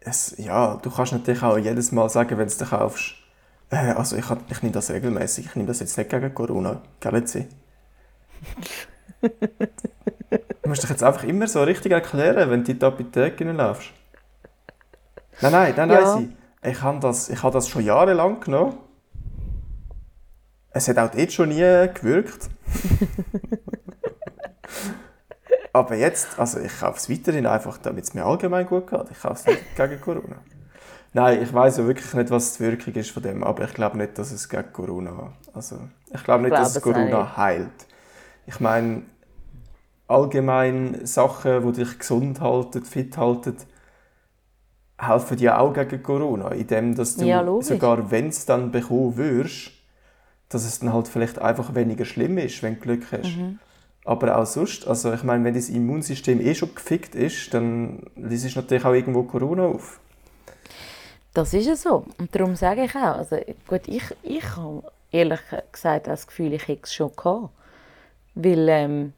[0.00, 3.14] Es, ja, du kannst natürlich auch jedes Mal sagen, wenn du es kaufst,
[3.70, 7.26] äh, also ich, ich nehme das regelmäßig, ich nehme das jetzt nicht gegen Corona, gell
[7.26, 7.46] Sie?
[9.20, 13.90] du musst dich jetzt einfach immer so richtig erklären, wenn du in die Apotheke laufst.
[15.40, 16.00] Nein, nein, nein, ja.
[16.00, 16.70] nein, Sie.
[16.70, 18.78] Ich habe das, ich habe das schon jahrelang genommen.
[20.70, 22.50] Es hat auch dort schon nie gewirkt.
[25.76, 29.10] Aber jetzt, also ich kaufe es weiterhin einfach, damit es mir allgemein gut geht.
[29.10, 30.36] Ich kaufe es nicht gegen Corona.
[31.12, 33.98] Nein, ich weiß ja wirklich nicht, was die Wirkung ist von dem, aber ich glaube
[33.98, 35.80] nicht, dass es gegen Corona also
[36.14, 37.36] ich glaube nicht, ich dass es Corona nicht.
[37.36, 37.86] heilt.
[38.46, 39.02] Ich meine,
[40.08, 43.56] allgemein Sachen, die dich gesund halten, fit halten,
[44.98, 49.72] helfen dir auch gegen Corona, indem dass du ja, sogar wenn es dann bekommen würdest,
[50.48, 53.36] dass es dann halt vielleicht einfach weniger schlimm ist, wenn du Glück hast.
[53.36, 53.58] Mhm.
[54.06, 58.54] Aber auch sonst, also ich meine, wenn das Immunsystem eh schon gefickt ist, dann liest
[58.54, 59.98] natürlich auch irgendwo Corona auf.
[61.34, 62.06] Das ist ja so.
[62.16, 65.40] Und darum sage ich auch, also gut, ich, ich habe ehrlich
[65.72, 67.50] gesagt das Gefühl, ich hätte es schon gehabt.
[68.36, 69.12] Weil ähm,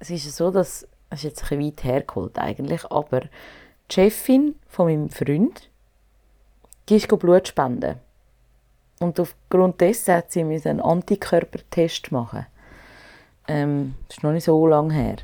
[0.00, 4.56] es ist ja so, dass, das ist jetzt ein weit hergeholt eigentlich, aber die Chefin
[4.66, 5.70] von meinem Freund,
[6.88, 8.00] die ist Blut spenden.
[8.98, 12.46] Und aufgrund dessen hat sie einen Antikörpertest machen
[13.50, 15.16] ähm, das ist noch nicht so lange her.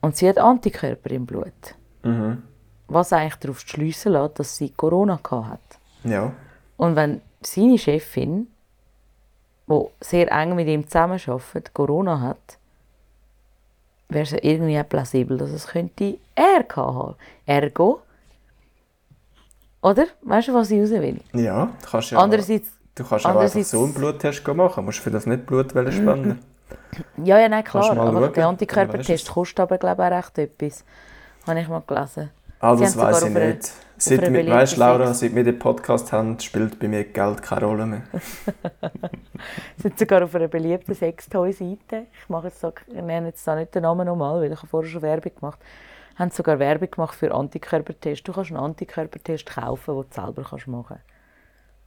[0.00, 1.74] Und sie hat Antikörper im Blut.
[2.02, 2.42] Mhm.
[2.88, 5.60] Was eigentlich darauf schliessen lässt, dass sie Corona hat.
[6.04, 6.32] Ja.
[6.76, 8.48] Und wenn seine Chefin,
[9.68, 12.58] die sehr eng mit ihm zusammenarbeitet, Corona hat,
[14.08, 17.14] wäre es irgendwie auch plausibel, dass es könnte er haben.
[17.46, 18.02] Ergo,
[19.82, 20.06] oder?
[20.22, 21.20] Weißt du, was ich raus will?
[21.32, 24.76] Ja, du kannst ja, Andererseits, du kannst ja auch einfach so einen Bluttest machen.
[24.76, 26.38] Du musst für das nicht Blutwellen spenden.
[27.24, 27.96] ja, ja, nein, klar.
[27.96, 30.84] Aber schauen, der Antikörpertest kostet aber, glaube ich, auch recht etwas.
[31.46, 32.30] Habe ich mal gelesen.
[32.60, 33.72] Ah, das haben weiß ich nicht.
[33.96, 37.66] Seit einer wir, weißt, Laura, seit wir den Podcast haben, spielt bei mir Geld keine
[37.66, 38.02] Rolle mehr.
[39.76, 42.06] Sind sogar auf einer beliebten Sextoy-Seite.
[42.12, 44.90] Ich, mache jetzt so, nenne jetzt da nicht den Namen nochmal, weil ich habe vorher
[44.90, 45.58] schon Werbung gemacht
[46.16, 48.22] haben sie sogar Werbung gemacht für Antikörpertests.
[48.24, 51.04] Du kannst einen Antikörpertest kaufen, den du selber kannst machen kannst.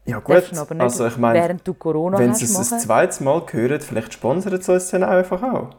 [0.08, 2.74] Ja gut, aber nicht, also ich meine, während du Corona wenn sie es machen.
[2.74, 5.70] ein zweites Mal hören, vielleicht sponsern sie uns dann auch einfach auch.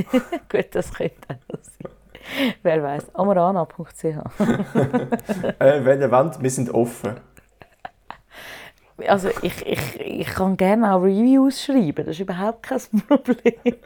[0.48, 1.92] Gut, das könnte auch sein.
[2.62, 3.14] Wer weiß.
[3.14, 4.04] amarana.ch
[5.58, 7.20] äh, wenn ihr wollt, wir sind offen.
[9.06, 13.54] Also ich, ich, ich kann gerne auch Reviews schreiben, das ist überhaupt kein Problem.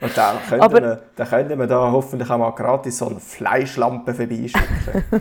[0.00, 3.18] Und dann könnten, Aber- wir, dann könnten wir da hoffentlich auch mal gratis so eine
[3.20, 5.20] Fleischlampe vorbeischicken.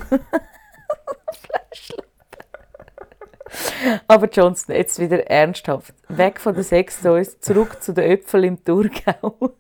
[4.07, 5.93] Aber Johnson, jetzt wieder ernsthaft.
[6.07, 9.53] Weg von den Sextoys, zurück zu den Äpfeln im Thurgau.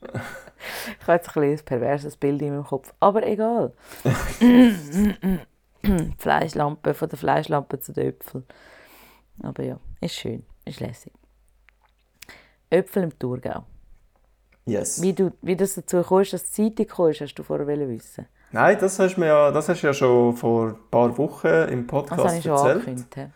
[0.00, 3.72] ich habe jetzt ein, ein perverses Bild in meinem Kopf, aber egal.
[6.18, 8.44] Fleischlampe, von der Fleischlampe zu den Äpfeln.
[9.42, 11.12] Aber ja, ist schön, ist lässig.
[12.70, 13.64] Äpfel im Thurgau.
[14.66, 15.00] Yes.
[15.00, 18.26] Wie, du, wie das dazu kommst, dass die Zeitung kommst, hast du vorher wissen.
[18.50, 21.46] Nein, das hast, du mir ja, das hast du ja schon vor ein paar Wochen
[21.46, 22.74] im Das Podcast ich schon erzählt.
[22.76, 23.16] angekündigt.
[23.16, 23.26] hä?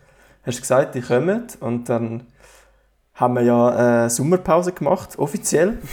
[0.45, 2.27] Hast gesagt, die kommen und dann
[3.13, 5.77] haben wir ja eine Sommerpause gemacht, offiziell.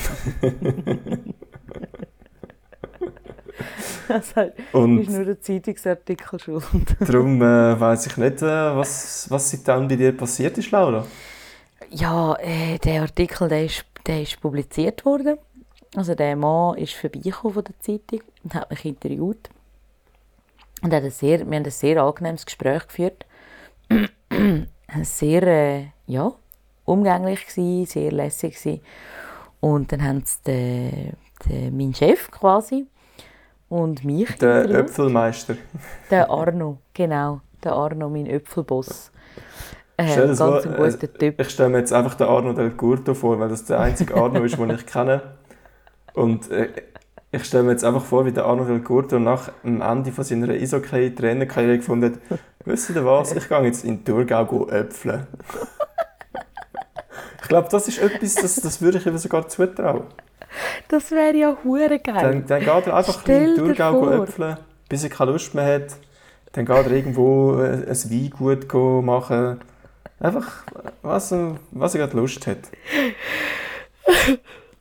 [4.09, 4.37] Das ist
[4.73, 6.65] Und nur der Zeitungsartikel schuld.
[7.01, 11.05] darum äh, weiß ich nicht, äh, was, was seitdem bei dir passiert ist, Laura.
[11.91, 15.39] Ja, äh, der Artikel der ist, der ist publiziert worden.
[15.97, 19.51] Also der Mann ist vorbeigekommen von der Zeitung und hat mich interviewt.
[20.83, 23.27] Und hat ein sehr, wir haben ein sehr angenehmes Gespräch geführt.
[25.03, 26.33] sehr, äh, ja,
[26.85, 28.81] umgänglich gsi, sehr lässig gsi.
[29.61, 32.87] Und dann haben sie den, den, meinen Chef quasi
[33.69, 34.89] und mich Der interviewt.
[34.89, 35.57] Äpfelmeister.
[36.11, 37.41] Der Arno, genau.
[37.63, 39.11] Der Arno, mein Äpfelboss.
[39.97, 41.41] Äh, ganz ein guter äh, Typ.
[41.41, 44.43] Ich stelle mir jetzt einfach den Arno del Curto vor, weil das der einzige Arno
[44.45, 45.23] ist, den ich kenne.
[46.15, 46.69] Und äh,
[47.33, 50.25] ich stelle mir jetzt einfach vor, wie der Arno del Curto nach dem Ende von
[50.25, 55.27] seiner Eishockey-Trainerkarriere gefunden hat, wisst ihr was, ich gehe jetzt in Thurgau äpfeln.
[57.43, 60.05] ich glaube, das ist etwas, das, das würde ich ihm sogar zutrauen.
[60.89, 62.21] Das wäre ja hure geil.
[62.21, 64.57] Dann, dann geht er einfach in Stell dir Thurgau äpfeln,
[64.89, 65.97] bis er keine Lust mehr hat.
[66.53, 69.61] Dann geht er irgendwo äh, ein Weingut machen.
[70.19, 70.65] Einfach,
[71.03, 72.59] was, er- was er gerade Lust hat.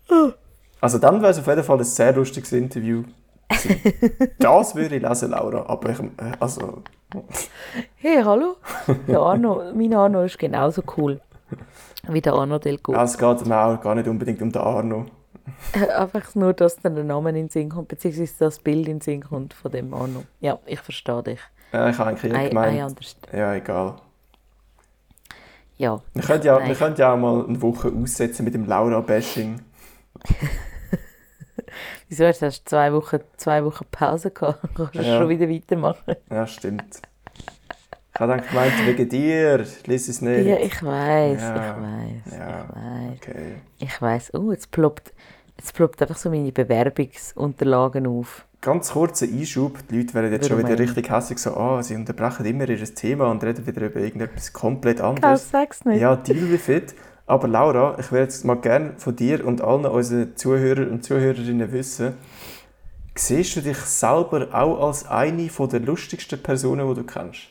[0.82, 3.04] Also dann wäre es auf jeden Fall ein sehr lustiges Interview.
[4.40, 5.66] das würde ich lesen, Laura.
[5.68, 6.84] Aber ich, äh, also,
[7.96, 8.58] Hey, hallo?
[9.08, 11.20] Der Arno, mein Arno ist genauso cool
[12.08, 15.06] wie der Arno Del ja, es geht mir auch gar nicht unbedingt um den Arno.
[15.98, 19.02] Einfach nur, dass dann der Name in den Sinn kommt, beziehungsweise das Bild in den
[19.02, 20.24] Sinn kommt von dem Arno.
[20.40, 21.40] Ja, ich verstehe dich.
[21.72, 22.96] Ja, ich habe eigentlich I, gemeint.
[23.34, 23.96] Ja, egal.
[25.78, 26.02] Ja.
[26.14, 29.62] Wir können ja, wir ja auch mal eine Woche aussetzen mit dem Laura-Bashing.
[32.10, 34.60] Wieso hast du zwei Wochen, zwei Wochen Pause gehabt?
[34.76, 35.20] Kannst du Ja.
[35.20, 36.16] schon wieder weitermachen?
[36.30, 37.02] Ja, stimmt.
[38.14, 40.46] Ich habe dann gemeint, wegen dir, lies es nicht.
[40.46, 41.56] Ja, ich weiß, Ja.
[41.56, 42.66] ich weiß, Ja.
[42.66, 43.18] ich weiß.
[43.22, 43.56] Okay.
[43.78, 44.34] Ich weiß.
[44.34, 45.14] Oh, jetzt ploppt,
[45.58, 48.46] jetzt ploppt einfach so meine Bewerbungsunterlagen auf.
[48.62, 49.78] Ganz kurzer Einschub.
[49.90, 50.90] Die Leute werden jetzt schon wieder eigentlich?
[50.90, 55.00] richtig hässlich so, ah, sie unterbrechen immer ihr Thema und reden wieder über irgendetwas komplett
[55.00, 55.50] anderes.
[55.50, 56.02] sag's nicht.
[56.02, 56.94] Ja, deal with it.
[57.30, 61.72] Aber Laura, ich würde jetzt mal gerne von dir und allen unseren Zuhörern und Zuhörerinnen
[61.72, 62.16] wissen,
[63.14, 67.42] siehst du dich selber auch als eine der lustigsten Personen, die du kennst?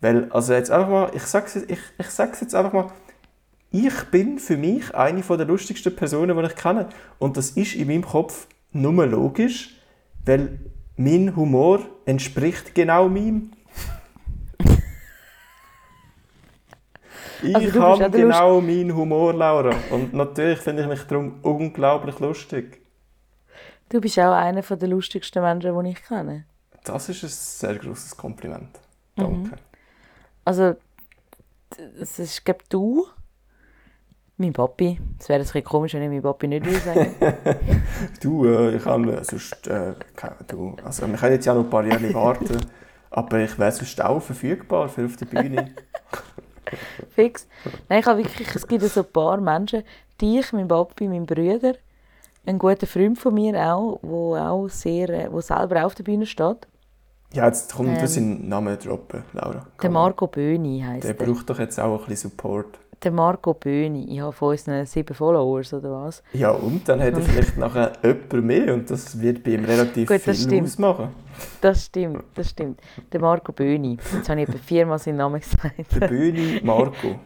[0.00, 2.86] Weil, also jetzt einfach mal, ich sag's, ich, ich sag's jetzt einfach mal,
[3.70, 6.88] ich bin für mich eine der lustigsten Personen, die ich kenne.
[7.18, 9.76] Und das ist in meinem Kopf nur logisch,
[10.24, 10.60] weil
[10.96, 13.50] mein Humor entspricht genau meinem.
[17.44, 19.74] Ich Also bist auch habe genau meinen Humor, Laura.
[19.90, 22.80] Und natürlich finde ich mich darum unglaublich lustig.
[23.88, 26.44] Du bist auch einer der lustigsten Menschen, die ich kenne.
[26.84, 28.68] Das ist ein sehr großes Kompliment.
[29.16, 29.22] Mhm.
[29.22, 29.50] Danke.
[30.44, 30.78] Also, d-
[32.00, 33.06] es ist, glaube du
[34.36, 34.98] Mein Papi.
[35.20, 37.14] Es wäre ein bisschen komisch, wenn ich meinen Papi nicht würde sagen.
[38.20, 39.94] Du, äh, ich kann äh, sonst, äh,
[40.48, 42.58] du, also wir können jetzt ja noch ein paar Jahre warten,
[43.10, 45.70] aber ich wäre sonst auch verfügbar für auf der Bühne.
[47.10, 47.46] Fix.
[47.88, 49.82] Nein, ich habe wirklich, es gibt so ein paar Menschen,
[50.20, 51.74] dich, mein Papi, mein Bruder,
[52.46, 56.26] ein guter Freund von mir auch, wo auch sehr, äh, wo selber auf der Bühne
[56.26, 56.66] steht.
[57.32, 58.06] Ja, jetzt kommt Ähm.
[58.06, 59.66] seinen Namen droppen, Laura.
[59.82, 61.24] Der Marco Böhni heisst Der der.
[61.26, 62.78] braucht doch jetzt auch ein bisschen Support.
[63.02, 64.04] Der Marco Böhni.
[64.14, 66.22] Ich habe von unseren sieben Followers, oder was?
[66.32, 70.08] Ja, und dann hat er vielleicht nachher jemand mehr und das wird bei ihm relativ
[70.08, 70.62] Gut, das viel stimmt.
[70.64, 71.08] ausmachen.
[71.60, 72.80] Das stimmt, das stimmt.
[73.12, 73.98] Der Marco Böhni.
[74.14, 75.74] Jetzt habe ich etwa viermal seinen Namen gesagt.
[76.00, 77.16] Der Böni Marco.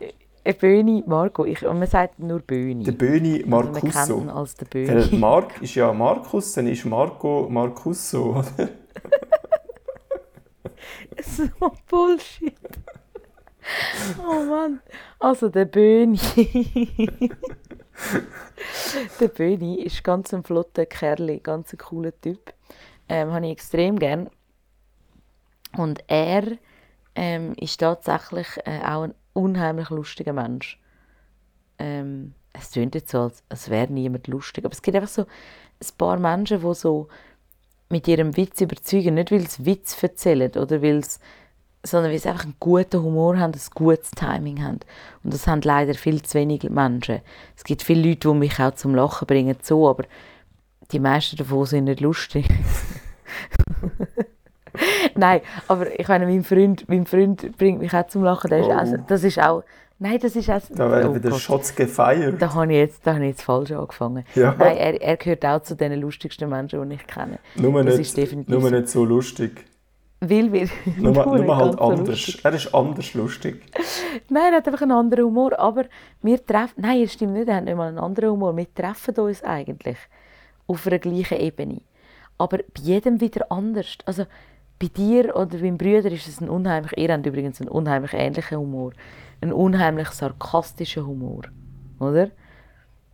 [0.44, 1.44] Äh, Böhni, Marco.
[1.44, 2.85] Ich, und man sagt nur Böhni.
[2.85, 4.31] Der Böni Also man kennt ihn Marcusso.
[4.31, 5.16] als der Böhni.
[5.18, 8.37] Mark ist ja Markus, dann ist Marco Marcusso.
[8.38, 8.68] oder?
[11.22, 11.42] so
[11.90, 12.54] Bullshit.
[14.18, 14.81] Oh Mann.
[15.18, 16.18] Also der Böhni.
[19.20, 22.52] der Böhni ist ganz ein flotter Kerl, ganz ein cooler Typ.
[23.09, 24.31] Ähm, habe ich extrem gern.
[25.76, 26.59] Und er
[27.14, 30.81] ähm, ist tatsächlich äh, auch ein unheimlich lustiger Mensch.
[31.78, 35.22] Ähm, es klingt jetzt so, als, als wäre niemand lustig, aber es gibt einfach so
[35.22, 37.09] ein paar Menschen, die so
[37.88, 41.20] mit ihrem Witz überzeugen, nicht weil sie Witz erzählen oder weil sie,
[41.83, 44.81] sondern weil sie einfach einen guten Humor haben, ein gutes Timing haben.
[45.23, 47.21] Und das haben leider viel zu wenige Menschen.
[47.57, 50.05] Es gibt viele Leute, die mich auch zum Lachen bringen, so, aber
[50.93, 52.49] die meisten davon sind nicht lustig.
[55.14, 58.51] Nein, aber ich meine, mein Freund, mein Freund bringt mich auch zum Lachen.
[58.53, 58.73] Ist Oh.
[58.73, 59.64] also, das ist auch,
[59.99, 61.41] nein, das ist auch, Da werden oh wieder Gott.
[61.41, 62.41] Shots gefeiert.
[62.41, 64.25] Da habe ich jetzt, da habe ich jetzt falsch angefangen.
[64.35, 64.55] Ja.
[64.59, 67.38] Nein, er, er gehört auch zu den lustigsten Menschen, die ich kenne.
[67.57, 69.64] Nur das nicht, ist definitiv nur nicht so lustig.
[70.20, 70.68] Weil wir...
[70.96, 72.09] Nur, Nur halt anders.
[72.09, 72.44] lustig.
[72.44, 73.62] Er ist anders lustig.
[74.28, 75.85] Nein, er hat einfach einen anderen Humor, aber
[76.22, 76.74] wir treffen...
[76.76, 78.57] Nein, das stimmt nicht, er hat nicht mal einen anderen Humor.
[78.57, 79.96] Wir treffen uns eigentlich
[80.66, 81.83] auf einer gleichen Ebene.
[82.37, 83.98] Aber bei jedem wieder anders.
[84.07, 84.26] Also
[84.81, 86.96] bei dir oder beim Brüder ist es ein unheimlich...
[86.96, 88.92] Ihr habt übrigens einen unheimlich ähnlichen Humor.
[89.40, 91.42] Einen unheimlich sarkastischen Humor.
[92.00, 92.31] Oder?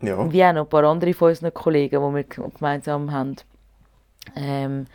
[0.01, 0.17] Ja.
[0.17, 3.37] Und wie auch noch ein paar andere von unseren Kollegen, die wir gemeinsam haben.
[4.37, 4.87] Ähm,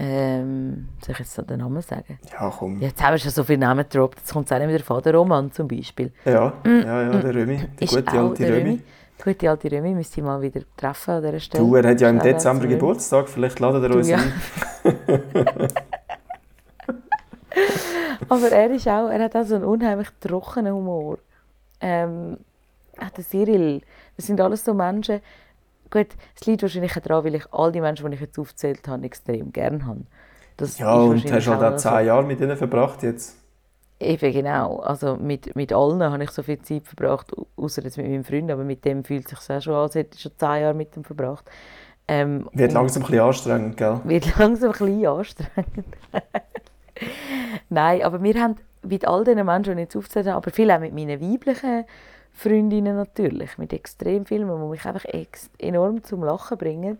[0.00, 2.18] ähm, soll ich jetzt so den Namen sagen?
[2.32, 2.80] Ja, komm.
[2.80, 5.02] Jetzt haben wir schon so viele Namen gedroppt, jetzt kommt es auch nicht mehr davon.
[5.02, 6.12] Der Roman zum Beispiel.
[6.24, 7.56] Ja, ja, ja, der Römi.
[7.56, 8.60] Der Mm, Ist gute alte der Römi.
[8.70, 8.82] Römi.
[9.18, 11.64] Der gute alte Römi müsste ich mal wieder treffen an dieser Stelle.
[11.64, 12.74] Du, er hat ja im Dezember Römi.
[12.74, 14.18] Geburtstag, vielleicht ladet er Du, uns ja.
[14.18, 14.32] ein.
[18.28, 21.18] Aber er, ist auch, er hat auch so einen unheimlich trockenen Humor.
[21.80, 22.36] Ähm,
[23.00, 23.80] auch der Cyril.
[24.16, 25.20] Das sind alles so Menschen.
[25.90, 28.86] Gut, es liegt wahrscheinlich auch daran, weil ich all die Menschen, die ich jetzt aufgezählt
[28.88, 30.02] habe, extrem gerne habe.
[30.56, 31.76] Das Ja, und hast halt auch so.
[31.76, 33.36] zehn Jahre mit ihnen verbracht jetzt.
[34.00, 34.78] Eben genau.
[34.80, 38.24] Also mit, mit allen habe ich so viel Zeit verbracht, au- außer jetzt mit meinem
[38.24, 40.62] Freund, aber mit dem fühlt es sich auch schon an, als hätte ich schon zehn
[40.62, 41.44] Jahre mit ihm verbracht.
[42.08, 44.00] Ähm, Wird langsam ein bisschen anstrengend, gell?
[44.02, 45.86] wird langsam ein bisschen anstrengend.
[47.68, 50.70] Nein, aber wir haben mit all diesen Menschen, die ich jetzt aufgezählt habe, aber viel
[50.70, 51.84] auch mit meinen weiblichen
[52.38, 55.04] Freundinnen natürlich, mit extrem vielen, die mich einfach
[55.58, 56.98] enorm zum Lachen bringen.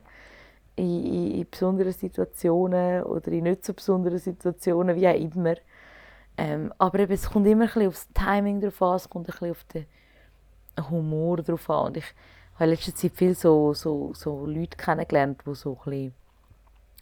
[0.75, 5.55] In, in, in besonderen Situationen oder in nicht so besonderen Situationen, wie auch immer.
[6.37, 9.51] Ähm, aber eben, es kommt immer ein bisschen aufs Timing drauf an, es kommt ein
[9.51, 9.87] auf den
[10.91, 11.87] Humor drauf an.
[11.87, 12.15] Und ich
[12.55, 16.15] habe in letzter Zeit viel so, so, so Leute kennengelernt, die so ein bisschen,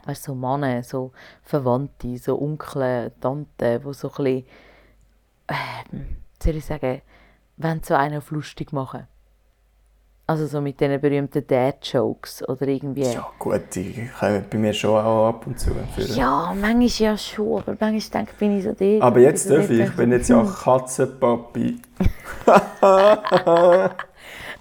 [0.04, 4.44] weißt, so Männer, so Verwandte, so Onkel, Tanten, die so ein bisschen,
[5.48, 7.00] ähm, soll ich sagen,
[7.56, 9.06] wollen so einen auf lustig machen.
[10.28, 13.04] Also so mit diesen berühmten Dad-Jokes oder irgendwie...
[13.04, 15.70] Ja, gut, die kommen bei mir schon auch ab und zu.
[15.94, 16.16] führen.
[16.16, 19.02] Ja, manchmal ja schon, aber manchmal denke ich, bin ich so dort.
[19.02, 21.80] Aber jetzt darf ich, ich bin jetzt ja Katzenpapi.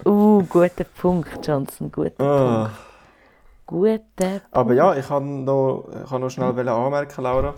[0.05, 2.63] Uh, guter Punkt, Johnson, guter Ah.
[2.65, 2.75] Punkt.
[3.65, 7.55] Guter Aber ja, ich kann noch, ich kann noch schnell wollen anmerken, Laura.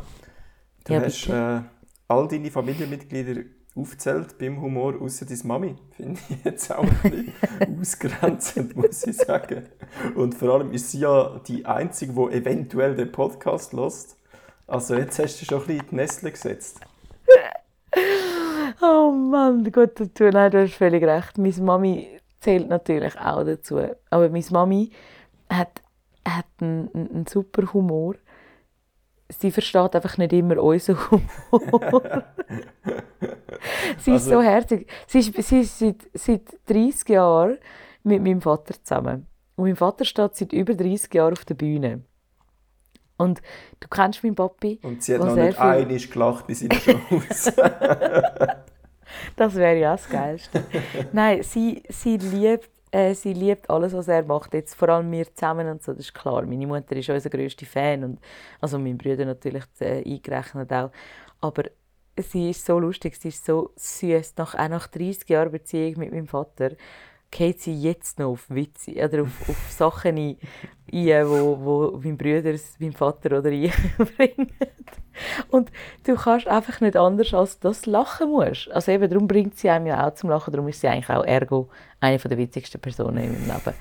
[0.85, 1.59] Du Ja, hast äh,
[2.07, 3.41] all deine Familienmitglieder
[3.77, 5.75] aufgezählt beim Humor, außer deine Mami.
[5.95, 9.67] Finde ich jetzt auch ein bisschen ausgrenzend, muss ich sagen.
[10.15, 14.17] Und vor allem ist sie ja die Einzige, die eventuell den Podcast lost.
[14.65, 16.79] Also jetzt hast du schon ein bisschen in die Nestle gesetzt.
[18.81, 20.25] Oh Mann, gut dazu.
[20.25, 21.37] Nein, du hast völlig recht.
[21.37, 23.79] Meine Mami zählt natürlich auch dazu.
[24.09, 24.91] Aber meine Mami
[25.49, 25.81] hat,
[26.27, 28.15] hat einen, einen super Humor.
[29.29, 30.97] Sie versteht einfach nicht immer unseren
[31.51, 32.03] Humor.
[34.03, 34.89] sie ist Also- so herzig.
[35.07, 37.57] Sie ist, sie ist seit, seit 30 Jahren
[38.03, 39.27] mit meinem Vater zusammen.
[39.55, 42.01] Und mein Vater steht seit über 30 Jahren auf der Bühne.
[43.17, 43.41] Und
[43.79, 44.79] du kennst meinen Papi.
[44.83, 47.51] Und sie hat noch nicht viel- einmal gelacht bei seinen Shows.
[49.35, 50.63] Das wäre ja das Geilste.
[51.13, 54.53] Nein, sie, sie, liebt, äh, sie liebt alles, was er macht.
[54.53, 56.43] Jetzt vor allem wir zusammen und so, das ist klar.
[56.45, 58.19] Meine Mutter ist unser grösster Fan und
[58.59, 60.91] also mein Bruder natürlich äh, eingerechnet auch.
[61.39, 61.63] Aber
[62.21, 64.35] sie ist so lustig, sie ist so süß.
[64.37, 66.71] Nach, auch nach 30 Jahren Beziehung mit meinem Vater
[67.29, 70.37] geht sie jetzt noch auf Witze oder auf, auf Sachen ein,
[70.93, 73.73] ein wo, wo mein Bruder, mein Vater oder ich
[74.17, 74.51] bringen.
[75.49, 75.71] Und
[76.05, 78.71] du kannst einfach nicht anders als das lachen musst.
[78.71, 81.25] Also eben, darum bringt sie einem ja auch zum Lachen, darum ist sie eigentlich auch
[81.25, 83.77] ergo eine der witzigsten Personen in meinem Leben.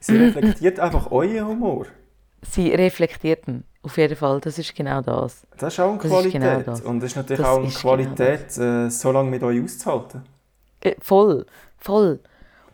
[0.00, 1.86] Sie reflektiert einfach euren Humor.
[2.42, 5.46] Sie reflektiert ihn, auf jeden Fall, das ist genau das.
[5.56, 6.32] Das ist auch eine Qualität.
[6.32, 6.80] Genau das.
[6.82, 10.22] Und es ist natürlich das auch eine Qualität, genau äh, so lange mit euch auszuhalten.
[10.82, 11.46] Äh, voll,
[11.78, 12.20] voll.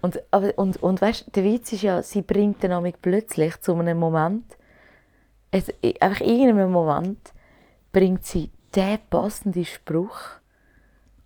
[0.00, 0.20] Und,
[0.56, 4.44] und, und weißt, der Witz ist ja, sie bringt dann plötzlich zu einem Moment,
[5.50, 7.32] es, einfach in irgendeinem Moment,
[7.92, 10.18] bringt sie den passenden Spruch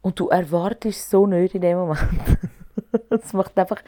[0.03, 2.11] und du erwartest so nicht in dem Moment.
[3.09, 3.83] Es macht einfach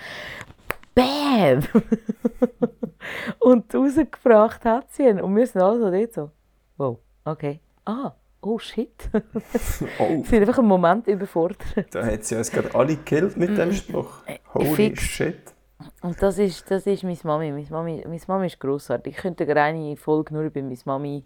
[0.94, 1.60] BAM!
[3.38, 5.20] und rausgebracht hat sie ihn.
[5.20, 6.30] Und wir sind alle so dort so,
[6.76, 9.08] wow, okay, ah, oh shit.
[9.98, 10.22] oh.
[10.22, 11.58] Sie sind einfach einen Moment überfordert.
[11.90, 14.26] Da hat sie uns gerade alle gekillt mit dem Spruch.
[14.26, 15.02] Äh, Holy Fix.
[15.02, 15.54] shit.
[16.00, 17.50] Und das ist, das ist meine Mami.
[17.50, 19.16] Meine Mami, meine Mami ist grossartig.
[19.16, 21.24] Ich könnte gerne eine Folge nur über meine Mami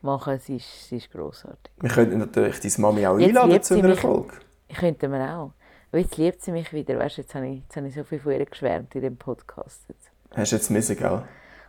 [0.00, 0.38] machen.
[0.38, 1.72] Sie ist, sie ist grossartig.
[1.80, 4.34] Wir könnten natürlich deine Mami auch jetzt einladen zu einer Folge.
[4.74, 5.52] Könnten wir auch.
[5.92, 6.98] Aber jetzt liebt sie mich wieder.
[6.98, 9.84] Weißt, jetzt, habe ich, jetzt habe ich so viel von ihr geschwärmt in dem Podcast.
[9.88, 10.10] Jetzt.
[10.34, 11.22] Hast du jetzt müssen, gell?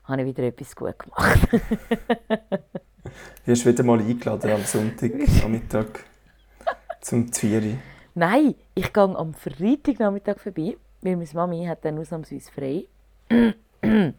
[0.05, 1.39] Habe ich wieder etwas gut gemacht.
[3.03, 5.11] Du wirst wieder mal eingeladen am Sonntag,
[5.43, 6.05] am Mittag
[7.01, 7.77] zum Zvieri.
[8.15, 12.85] Nein, ich gehe am Freitagnachmittag vorbei, weil meine Mami hat dann ausnahmsweise frei.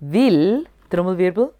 [0.00, 1.52] weil, Trommelwirbel.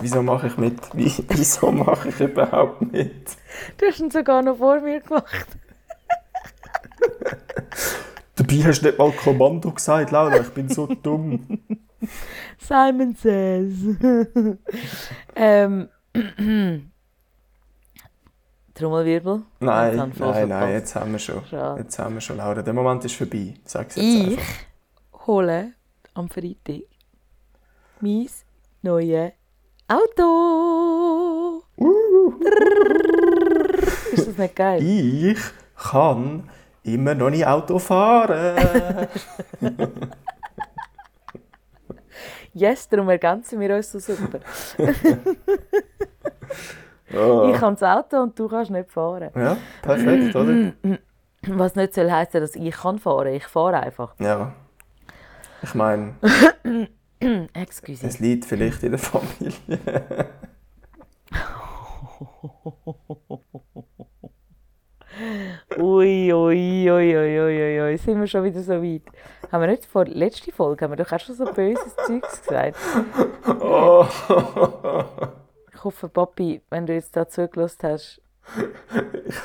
[0.00, 0.78] Wieso mache ich mit?
[0.94, 3.36] Wieso mache ich überhaupt mit?
[3.78, 5.46] Du hast ihn sogar noch vor mir gemacht.
[8.36, 11.60] Dabei hast du nicht mal Kommando gesagt, Laura, ich bin so dumm.
[12.58, 13.74] Simon says.
[15.36, 15.88] ähm.
[18.74, 19.42] Trommelwirbel?
[19.60, 21.44] Nein, nein, nein, jetzt haben wir schon.
[21.46, 21.82] Schade.
[21.82, 22.60] Jetzt haben wir schon, Laura.
[22.60, 23.54] Der Moment ist vorbei.
[23.64, 25.26] Sag's jetzt ich einfach.
[25.26, 25.72] hole
[26.14, 26.82] am Freitag
[28.00, 28.28] mein
[28.82, 29.32] neues
[29.86, 31.62] Auto.
[34.12, 34.82] Ist das nicht geil?
[34.82, 35.38] Ich
[35.76, 36.48] kann
[36.82, 39.08] immer noch nicht Auto fahren.
[42.54, 44.40] yes, darum ergänzen wir uns so super.
[47.14, 47.50] oh.
[47.52, 49.30] Ich kann das Auto und du kannst nicht fahren.
[49.34, 50.72] Ja, perfekt, oder?
[51.46, 53.34] Was nicht soll heißen, dass ich kann fahren.
[53.34, 54.14] Ich fahre einfach.
[54.18, 54.54] Ja.
[55.62, 56.14] Ich meine.
[57.54, 58.06] Excuse.
[58.06, 59.78] Es liegt vielleicht in der Familie.
[65.78, 69.02] Ui, ui, ui, ui, ui, ui, sind wir schon wieder so weit.
[69.50, 72.42] Haben wir nicht vor der letzten Folge, haben wir doch auch schon so böses Zeugs
[72.42, 72.76] gesagt.
[73.60, 74.06] Oh.
[75.72, 78.20] Ich hoffe, Papi, wenn du jetzt da zugelassen hast,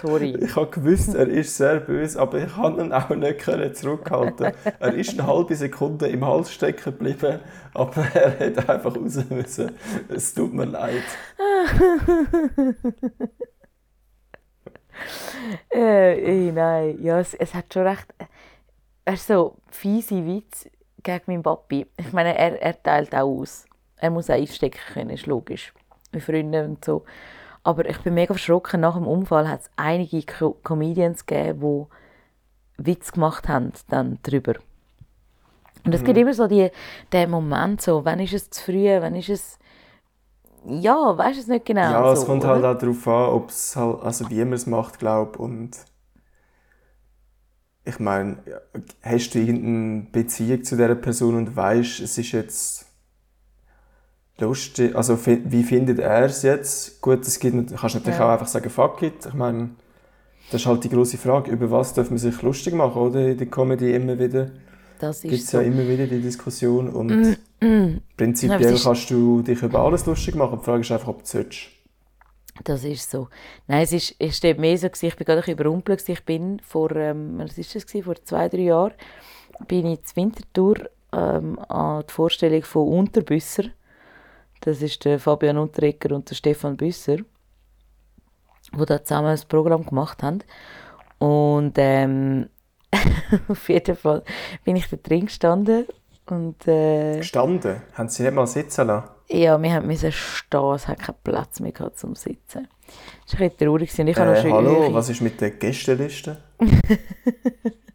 [0.01, 0.35] sorry.
[0.41, 4.53] Ich habe gewusst, er ist sehr böse, aber ich konnte ihn auch nicht zurückhalten.
[4.79, 7.39] Er ist eine halbe Sekunde im Hals stecken geblieben,
[7.73, 9.71] aber er hat einfach raus müssen.
[10.09, 11.03] Es tut mir leid.
[15.71, 18.07] äh, nein, ja, es, es, hat schon recht.
[19.05, 20.69] Er ist so fiese Witz
[21.01, 21.87] gegen meinen Papi.
[21.97, 23.65] Ich meine, er, er teilt auch aus.
[23.97, 25.73] Er muss auch einstecken können, ist logisch.
[26.11, 27.05] Mit Freunden und so.
[27.63, 28.81] Aber ich bin mega erschrocken.
[28.81, 31.87] Nach dem Unfall hat es einige Co Comedians gegeben,
[32.77, 34.55] die Witz gemacht haben dann darüber.
[35.85, 36.05] Und es mhm.
[36.05, 36.69] gibt immer so die,
[37.13, 39.59] den Moment, so, wann ist es zu früh, wann ist es
[40.65, 41.81] ja, weiß es nicht genau.
[41.81, 42.69] Ja, es so, kommt halt oder?
[42.69, 45.77] halt auch darauf an, ob es halt, also wie man es macht, glaube und
[47.85, 48.37] ich meine,
[49.01, 52.88] hast du irgendeine Beziehung zu dieser Person und weißt, es ist jetzt
[54.41, 57.01] lustig, also wie findet er es jetzt?
[57.01, 58.25] Gut, es gibt, kannst natürlich ja.
[58.25, 59.25] auch einfach sagen, fuck it.
[59.27, 59.71] Ich meine,
[60.51, 63.27] das ist halt die große Frage, über was darf man sich lustig machen, oder?
[63.27, 64.51] In der Comedy immer wieder.
[64.99, 65.59] Das ist Gibt es so.
[65.59, 68.01] ja immer wieder die Diskussion und mm, mm.
[68.17, 70.59] prinzipiell ja, kannst du dich über alles lustig machen.
[70.59, 71.69] Die Frage ist einfach, ob du sollst.
[72.65, 73.29] Das ist so.
[73.67, 76.07] Nein, es ist, es steht mehr so, ich bin gerade überrumpelt.
[76.09, 78.93] Ich bin vor, ähm, was ist das, vor zwei, drei Jahren,
[79.67, 80.75] bin ich zur Wintertour
[81.13, 83.65] ähm, an die Vorstellung von Unterbüsser.
[84.61, 90.21] Das ist der Fabian Unterrecker und der Stefan Büsser, die da zusammen ein Programm gemacht
[90.23, 90.39] haben.
[91.19, 92.49] Und ähm,
[93.47, 94.23] auf jeden Fall
[94.63, 95.85] bin ich da drin gestanden
[96.27, 96.67] und...
[96.67, 97.81] Äh, gestanden?
[97.93, 99.09] Haben Sie nicht mal sitzen lassen?
[99.31, 102.67] Ja, wir mussten stehen, es hat keinen Platz mehr gehabt zum Sitzen.
[103.25, 103.93] Das war ein bisschen traurig.
[103.93, 106.37] Ich Äh, hallo, was ist mit der Gästeliste?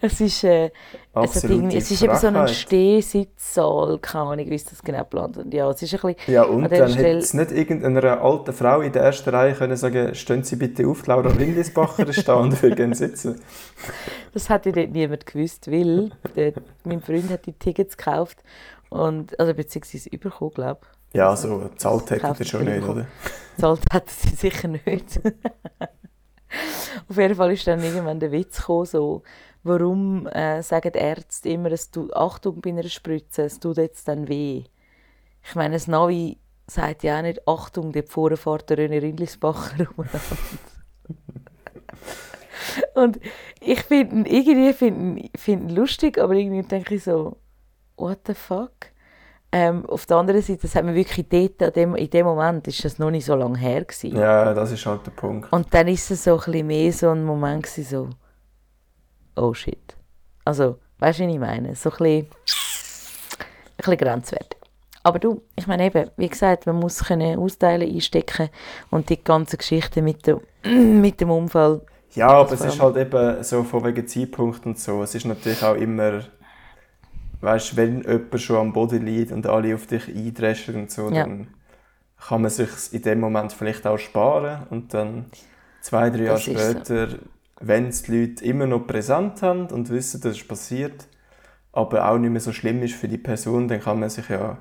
[0.00, 0.70] Es ist, äh,
[1.14, 2.48] es, irgendwie, es ist eben so ein.
[2.48, 5.50] Stehsitzsaal, keine Ahnung, wie sie das genau geplant haben.
[5.52, 8.80] Ja, es ist ein bisschen, Ja, und dann Stelle- hätte es nicht irgendeiner alten Frau
[8.80, 12.60] in der ersten Reihe können sagen stehen Sie bitte auf, Laura Windlisbacher ist da und
[12.62, 13.40] will gerne sitzen.
[14.32, 16.52] das hat ja dort niemand gewusst, weil der,
[16.84, 18.38] mein Freund hat die Tickets gekauft
[18.90, 21.16] und, also beziehungsweise bekommen, glaube ich.
[21.18, 23.06] Ja, so zahlt hätte er schon nicht, oder?
[23.58, 25.20] Zahlt hat sie sicher nicht.
[27.08, 29.22] Auf jeden Fall ist dann irgendwann der Witz gekommen, so,
[29.62, 34.08] warum äh, sagen die Ärzte immer, es tut, Achtung bei einer Spritze, es tut jetzt
[34.08, 34.64] dann weh.
[35.42, 39.86] Ich meine, das Navi sagt ja auch nicht, Achtung, dort vorne fährt der René Rindlisbacher.
[42.94, 43.20] Und
[43.60, 47.36] ich finde irgendwie find, find lustig, aber irgendwie denke ich so,
[47.96, 48.92] what the fuck?
[49.56, 52.84] Ähm, auf der anderen Seite, das hat mir wirklich dort, dem, in dem Moment, ist
[52.84, 54.16] das noch nicht so lange her gewesen.
[54.16, 55.52] Ja, das ist halt der Punkt.
[55.52, 59.94] Und dann ist es so ein bisschen mehr so ein Moment gewesen, so, oh shit.
[60.44, 61.76] Also, weißt du, was ich meine?
[61.76, 64.58] So ein bisschen, ein bisschen grenzwertig.
[65.04, 68.48] Aber du, ich meine eben, wie gesagt, man muss können austeilen, einstecken
[68.90, 70.40] und die ganze Geschichte mit dem,
[71.00, 71.82] mit dem Unfall.
[72.14, 75.02] Ja, aber es ist halt eben so von wegen Zeitpunkt und so.
[75.04, 76.22] Es ist natürlich auch immer,
[77.44, 81.10] weißt du, wenn jemand schon am Boden liegt und alle auf dich eindreschen und so,
[81.10, 81.24] Ja.
[81.24, 81.48] dann
[82.28, 85.26] kann man sich in dem Moment vielleicht auch sparen und dann
[85.80, 86.52] zwei, drei Jahre ist so.
[86.58, 87.08] später,
[87.60, 91.06] wenn es die Leute immer noch präsent haben und wissen, das ist passiert,
[91.72, 94.58] aber auch nicht mehr so schlimm ist für die Person, dann kann man sich ja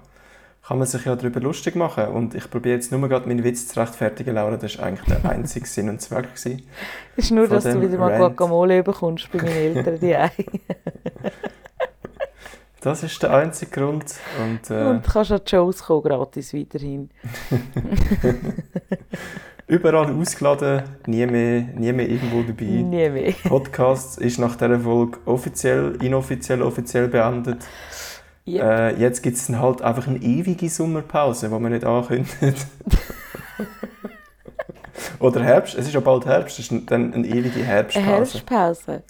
[0.66, 2.08] kann man sich ja darüber lustig machen.
[2.08, 4.56] Und ich probiere jetzt nur gerade meinen Witz zu rechtfertigen, Laura.
[4.56, 6.30] Das war eigentlich der einzige Sinn und Zweck.
[6.34, 6.64] Gewesen.
[7.18, 8.38] Es ist nur, dass du wieder mal Rant.
[8.38, 10.32] Guacamole bekommst bei meinen Eltern, die Ei.
[12.84, 14.14] Das ist der einzige Grund.
[14.44, 17.10] Und, äh, Und du kannst an die Shows kommen, gratis weiterhin.
[19.68, 22.66] überall ausgeladen, nie mehr, nie mehr irgendwo dabei.
[22.66, 23.32] Nie mehr.
[23.48, 27.60] Podcast ist nach dieser Folge offiziell, inoffiziell, offiziell beendet.
[28.46, 28.62] Yep.
[28.62, 32.42] Äh, jetzt gibt es halt einfach eine ewige Sommerpause, die man nicht ankündigt.
[35.20, 39.04] Oder Herbst, es ist ja bald Herbst, es ist dann eine ewige Eine Herbstpause.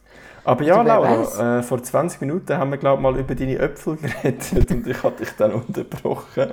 [0.45, 4.71] Aber ja, Laura, äh, vor 20 Minuten haben wir glaube mal über deine Äpfel geredet
[4.71, 6.49] und ich hatte dich dann unterbrochen.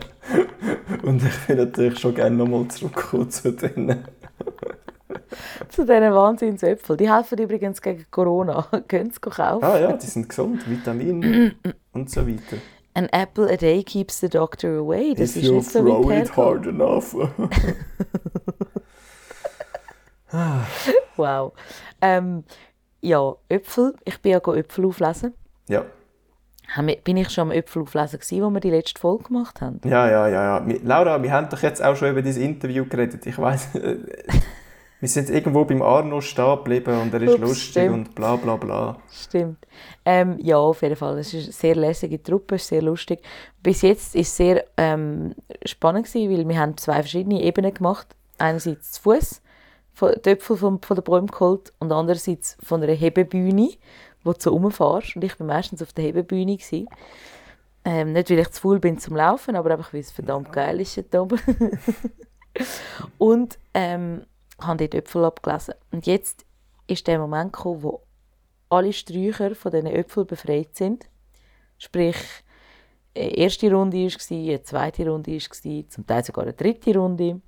[1.03, 4.05] Und ich will natürlich schon gerne nochmal zurückkommen zu denen.
[5.69, 6.97] Zu diesen Wahnsinnsäpfeln.
[6.97, 8.67] Die helfen übrigens gegen Corona.
[8.89, 9.65] Könnt ihr kaufen.
[9.65, 11.55] Ah ja, die sind gesund, Vitamine
[11.93, 12.57] und so weiter.
[12.95, 15.15] An apple a day keeps the doctor away.
[15.15, 17.15] Das If ist nicht so throw it hard enough.
[21.17, 21.53] Wow.
[22.01, 22.45] Ähm,
[23.01, 23.95] ja, Äpfel.
[24.05, 25.35] Ich bin ja Äpfel auflesen.
[25.69, 25.85] ja.
[27.03, 29.81] Bin ich schon am Äpfel auflesen gewesen, wo wir die letzte Folge gemacht haben?
[29.85, 30.75] Ja, ja, ja, ja.
[30.85, 33.27] Laura, wir haben doch jetzt auch schon über dieses Interview geredet.
[33.27, 33.71] Ich weiß,
[35.01, 37.95] wir sind irgendwo beim Arno stehen geblieben und er ist Ups, lustig stimmt.
[37.95, 38.99] und bla bla bla.
[39.11, 39.67] Stimmt.
[40.05, 41.19] Ähm, ja, auf jeden Fall.
[41.19, 43.21] Es ist eine sehr lässige Truppe, sehr lustig.
[43.65, 45.35] Bis jetzt ist es sehr ähm,
[45.65, 48.15] spannend gewesen, weil wir haben zwei verschiedene Ebenen gemacht.
[48.39, 49.43] Einerseits zu Fuß,
[50.01, 53.71] die Äpfel von, von den Bäumen geholt und andererseits von einer Hebebühne,
[54.25, 55.17] wo du so rumfährst.
[55.17, 56.57] Und ich war meistens auf der Hebebühne.
[56.57, 56.89] Gewesen.
[57.85, 60.81] Ähm, nicht, weil ich zu faul bin zum Laufen, aber einfach, weil es verdammt geil
[60.81, 61.41] ist dort oben.
[63.19, 64.27] und ähm,
[64.61, 65.75] habe dort Äpfel abgelesen.
[65.91, 66.45] Und jetzt
[66.87, 68.03] ist der Moment gekommen, wo
[68.69, 71.07] alle Sträucher von diesen Äpfeln befreit sind.
[71.79, 72.17] Sprich,
[73.17, 77.41] eine erste Runde war, eine zweite Runde war, zum Teil sogar eine dritte Runde.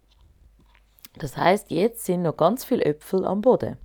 [1.18, 3.76] Das heißt, jetzt sind noch ganz viele Äpfel am Boden.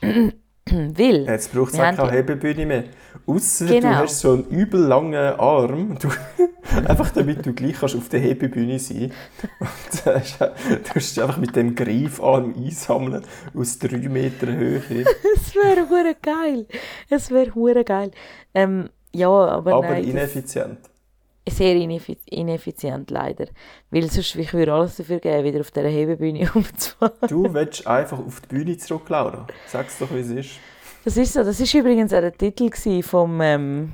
[0.70, 2.84] Weil, Jetzt braucht es auch keine Hebebühne mehr.
[3.26, 3.94] Ausser du Genau.
[3.96, 6.08] hast so einen übel langen Arm, du,
[6.88, 9.12] einfach damit du gleich kannst auf der Hebebühne sein
[9.58, 14.80] Und äh, du musst einfach mit dem Greifarm einsammeln aus drei Meter Höhe.
[15.34, 16.66] es wäre hure geil.
[17.10, 18.12] Es wäre hure geil.
[18.54, 20.78] Ähm, ja, aber, Aber nein, ineffizient.
[21.48, 23.46] Sehr ineffiz ineffizient leider.
[23.90, 27.14] Weil sonst ich würde alles dafür geben, wieder auf dieser Hebebühne umzufahren.
[27.28, 29.46] Du willst einfach auf die Bühne zurück, Laura.
[29.66, 30.50] Sag's doch, wie es ist.
[31.04, 31.42] Das ist so.
[31.42, 33.92] Das ist übrigens auch der Titel vom, ähm,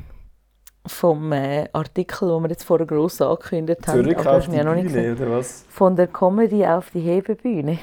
[0.87, 4.05] vom äh, Artikel, den wir jetzt vorher gross angekündigt haben.
[4.05, 5.21] Zurück auf die Bühne, gesagt.
[5.21, 5.65] oder was?
[5.71, 7.79] Von der Comedy auf die Hebebühne.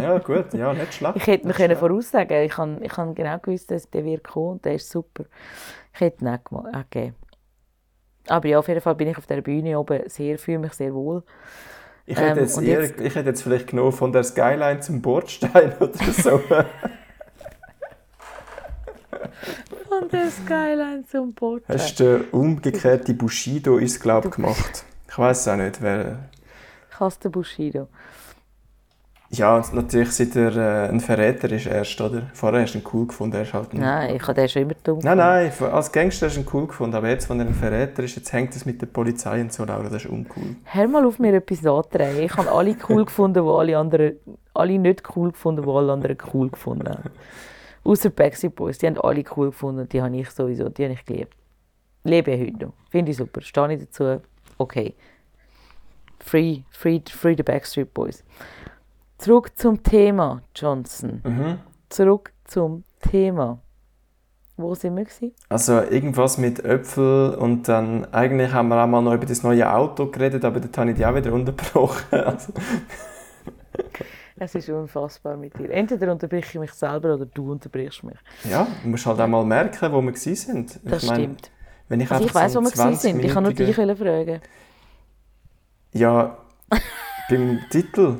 [0.00, 1.16] Ja, gut, ja, nicht schlecht.
[1.16, 4.52] Ich hätte mir können voraussagen ich habe ich han genau gewusst, dass der wird kommen
[4.52, 5.24] und der ist super.
[5.92, 7.16] Ich hätte ihn auch auch gegeben.
[8.30, 10.94] Aber ja, auf jeden Fall bin ich auf der Bühne oben sehr, fühle mich sehr
[10.94, 11.22] wohl.
[12.06, 14.80] Ich hätte, Ähm, jetzt und eher, jetzt- ich hätte jetzt vielleicht genommen von der Skyline
[14.80, 16.40] zum Bordstein oder so.
[19.88, 21.62] Von der Skyline zum Boot.
[21.68, 24.84] Hast du den umgekehrten Bushido ins Glaub gemacht?
[25.08, 26.20] Ich weiß auch nicht, wer...
[26.90, 27.88] Ich hasse den Bushido.
[29.32, 32.30] Ja, und natürlich seit er äh, ein Verräter ist erst, oder?
[32.34, 33.78] Vorher hast du ihn cool gefunden, er ist halt ein...
[33.78, 36.66] Nein, ich habe den schon immer dumm Nein, nein, als Gangster hast du ihn cool
[36.66, 39.52] gefunden, aber jetzt, wenn er ein Verräter ist, jetzt hängt es mit der Polizei und
[39.52, 40.56] so, Laura, das ist uncool.
[40.64, 42.24] Hör mal auf, mir etwas anzudrehen.
[42.24, 44.16] Ich habe alle cool gefunden, die alle anderen...
[44.52, 47.10] Alle nicht cool gefunden, die alle anderen cool gefunden haben.
[47.84, 51.04] Außer Backstreet Boys, die haben alle cool gefunden, die habe ich sowieso, die habe ich
[51.04, 51.34] geliebt.
[52.02, 52.72] Lebe ich heute noch.
[52.90, 54.20] Finde ich super, stehe ich dazu,
[54.58, 54.94] okay.
[56.18, 58.24] Free, free, free the Backstreet Boys.
[59.20, 61.20] Zurück zum Thema, Johnson.
[61.22, 61.58] Mhm.
[61.90, 63.58] Zurück zum Thema.
[64.56, 65.04] Wo sind wir?
[65.04, 65.34] Gewesen?
[65.50, 69.70] Also irgendwas mit Äpfel und dann eigentlich haben wir auch mal noch über das neue
[69.70, 72.06] Auto geredet, aber das habe ich die auch wieder unterbrochen.
[72.12, 72.52] Also,
[74.38, 75.70] Es ist unfassbar mit dir.
[75.70, 78.16] Entweder unterbreche ich mich selber oder du unterbrichst mich.
[78.44, 80.80] ja, du musst halt auch mal merken, wo wir gewesen sind.
[80.82, 81.50] Das ich meine, stimmt.
[81.88, 83.22] Wenn ich Also ich weiss, so wo wir sind.
[83.22, 84.40] Ich kann nur 20-minütigen dich fragen.
[85.92, 86.38] Ja,
[87.28, 88.16] beim Titel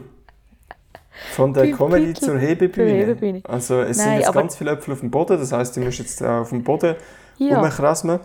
[1.32, 2.90] von der Comedy zur Hebebühne.
[2.90, 3.42] Hebebühne.
[3.44, 5.80] Also es sind Nein, jetzt aber- ganz viele Äpfel auf dem Boden, das heißt, du
[5.80, 6.96] musst jetzt auf dem Boden
[7.38, 7.60] Ja.
[7.60, 8.20] rumkrasmen.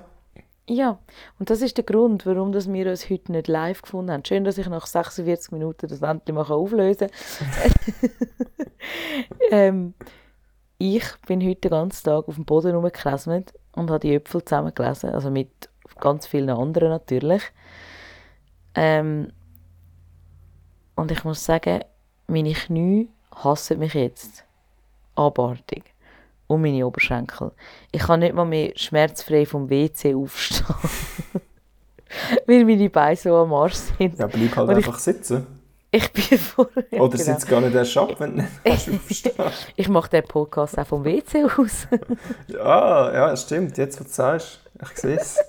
[0.68, 0.98] Ja,
[1.38, 4.26] und das ist der Grund, warum dass wir uns heute nicht live gefunden haben.
[4.26, 8.12] Schön, dass ich nach 46 Minuten das endlich mal auflösen kann.
[9.52, 9.94] ähm,
[10.80, 15.12] ich bin heute den ganzen Tag auf dem Boden rumgekresmet und habe die Äpfel zusammengelesen,
[15.12, 15.50] also mit
[16.00, 17.44] ganz vielen anderen natürlich.
[18.74, 19.32] Ähm,
[20.96, 21.82] und ich muss sagen,
[22.28, 24.44] meine Knie hassen mich jetzt.
[25.16, 25.84] Abartig.
[26.48, 27.52] Und meine Oberschenkel.
[27.92, 30.66] Ich kann nicht mal mehr schmerzfrei vom WC aufstehen.
[32.46, 34.20] Weil meine Beine so am Arsch sind.
[34.20, 35.48] Ja, bleib halt Und ich- einfach sitzen.
[35.92, 36.84] Ich bin vorher.
[36.92, 37.24] Oder genau.
[37.24, 39.34] sitzt gar nicht erst ab, wenn du nicht aufstehen
[39.78, 41.88] Ich mache den Podcast auch vom WC aus.
[42.48, 43.78] Ja, ja, stimmt.
[43.78, 45.40] Jetzt, wo du sagst, ich sehe es.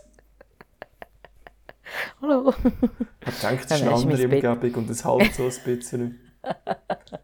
[2.22, 2.52] Hallo.
[3.26, 4.24] Ich denke, es ist eine andere.
[4.24, 6.20] Umgebung und es halt so ein bisschen.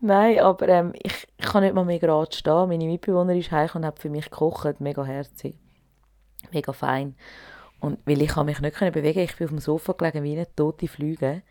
[0.00, 2.68] Nein, aber ähm, ich, ich kann nicht mal mehr gerade stehen.
[2.68, 4.80] Meine Mitbewohnerin ist heim und hat für mich gekocht.
[4.80, 5.56] Mega herzig.
[6.52, 7.16] Mega fein.
[7.80, 10.54] Und weil ich mich nicht können bewegen ich bin auf dem Sofa gelegen wie eine
[10.54, 11.42] tote Flüge.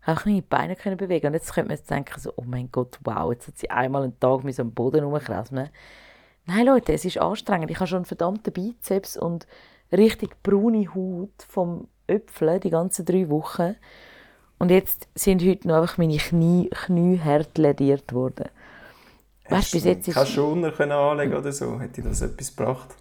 [0.00, 1.28] Ich konnte meine Beine können bewegen.
[1.28, 4.02] Und jetzt könnte man jetzt denken, so, oh mein Gott, wow, jetzt hat sie einmal
[4.02, 5.70] einen Tag mit so am Boden rumkrasmen.
[6.46, 7.70] Nein, Leute, es ist anstrengend.
[7.70, 9.46] Ich habe schon einen verdammten Bizeps und
[9.92, 13.76] richtig braune Haut vom Äpfeln die ganzen drei Wochen.
[14.58, 18.46] Und jetzt sind heute noch einfach meine Knie, Knie hart lediert worden.
[19.48, 20.14] Weißt du, bis jetzt ist...
[20.14, 21.78] Keine Schoner können anlegen oder so.
[21.80, 22.94] Hätte das etwas gebracht?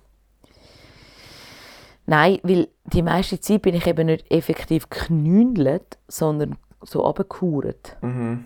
[2.05, 7.95] Nein, weil die meiste Zeit bin ich eben nicht effektiv geknündelt, sondern so runtergekauert.
[8.01, 8.45] Mhm.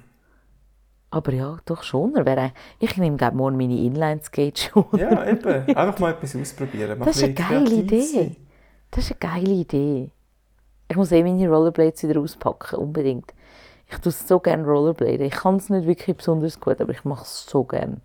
[1.10, 2.14] Aber ja, doch schon.
[2.14, 4.86] wäre- Ich nehme glaube morgen meine Inline-Skate-Schuhe.
[5.00, 5.76] Ja, eben.
[5.76, 7.00] Einfach mal etwas ausprobieren.
[7.00, 8.02] Mal Das ist eine geile Idee.
[8.02, 8.36] sein.
[8.92, 10.12] Das ist eine geile Idee.
[10.90, 13.34] Ich muss eh meine Rollerblades wieder auspacken, unbedingt.
[13.90, 15.22] Ich tue so gerne Rollerbladen.
[15.22, 17.98] Ich kann es nicht wirklich besonders gut, aber ich mache es so gerne.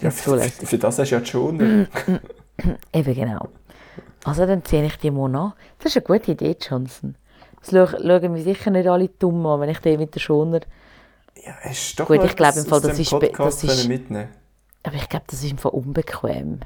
[0.00, 0.68] Ja, für, lässig.
[0.68, 1.86] für das hast du ja die Schoner.
[2.92, 3.48] Eben genau.
[4.24, 5.52] Also dann ziehe ich die mal an.
[5.78, 7.16] Das ist eine gute Idee, Johnson.
[7.60, 10.60] Das schau- schauen mich sicher nicht alle dumm an, wenn ich den mit der Schoner...
[11.44, 14.28] Ja, du doch Gut, ich glaube im Fall, das ist Podcast das ist- mitnehmen
[14.84, 16.60] Aber ich glaube, das ist im Fall unbequem.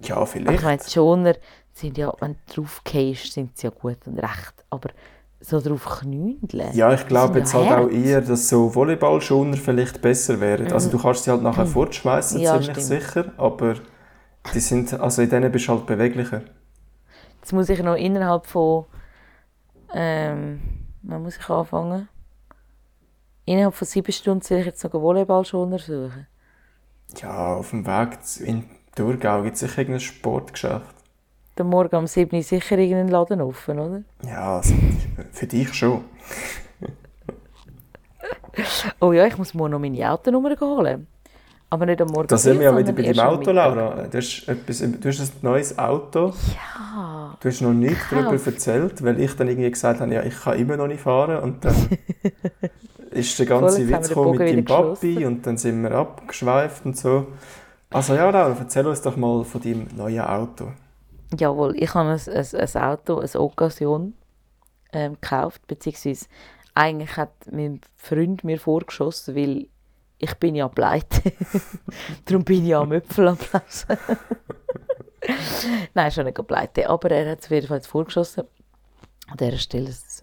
[0.00, 0.58] Ja, Aber vielleicht.
[0.58, 1.34] ich meine, Schoner
[1.72, 4.64] sind ja, wenn du drauf gehst, sind sie ja gut und recht.
[4.70, 4.90] Aber
[5.40, 6.72] so drauf knündeln...
[6.74, 10.72] Ja, ich glaube jetzt halt auch eher, dass so Volleyballschoner vielleicht besser wären.
[10.72, 12.44] Also du kannst sie halt nachher fortschmeißen, Mhm.
[12.44, 13.02] Ja, ziemlich stimmt.
[13.02, 13.74] sicher, aber
[14.54, 16.42] die sind, also in denen bist du halt beweglicher.
[17.40, 18.84] Jetzt muss ich noch innerhalb von.
[19.94, 20.60] Ähm,
[21.02, 22.08] wann muss ich anfangen?
[23.44, 26.26] Innerhalb von sieben Stunden soll ich jetzt noch einen Volleyballschoner suchen.
[27.20, 28.64] Ja, auf dem Weg in
[28.94, 30.94] Thurgau gibt es sicher irgendein Sportgeschäft.
[31.56, 34.02] Dann morgen um 7 Uhr sicher irgendein Laden offen, oder?
[34.26, 34.74] Ja, also,
[35.32, 36.04] für dich schon.
[39.00, 41.06] Oh ja, ich muss morgen noch meine Autonummer holen.
[41.70, 42.28] Aber nicht am Morgen.
[42.28, 43.50] Da sind wir ja wieder bei deinem Auto.
[43.50, 44.06] Laura.
[44.10, 46.34] Du hast, etwas, du hast ein neues Auto.
[46.54, 47.34] Ja.
[47.40, 50.58] Du hast noch nichts darüber erzählt, weil ich dann irgendwie gesagt habe, ja, ich kann
[50.58, 51.42] immer noch nicht fahren.
[51.42, 51.74] Und dann
[53.10, 57.28] ist der ganze Witz gekommen mit deinem Papi und dann sind wir abgeschweift und so.
[57.88, 60.72] Also ja, Laura, erzähl uns doch mal von deinem neuen Auto.
[61.38, 64.14] Jawohl, ich habe ein, ein, ein Auto, eine Occasion
[64.92, 66.26] ähm, gekauft, beziehungsweise
[66.74, 69.68] eigentlich hat mein Freund mir vorgeschossen, weil
[70.18, 71.32] ich bin ja pleite.
[72.24, 73.98] Darum bin ich ja am Äpfel am Lesen.
[75.94, 78.44] Nein, schon nicht pleite, aber er hat es auf jeden Fall vorgeschossen.
[79.28, 80.22] An dieser Stelle, es-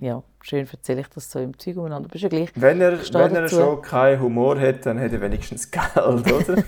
[0.00, 2.50] ja, schön erzähle ich das so im Zeug umeinander, aber ist ja gleich.
[2.56, 3.56] Wenn er, wenn er dazu.
[3.56, 6.56] schon keinen Humor hat, dann hat er wenigstens Geld, oder?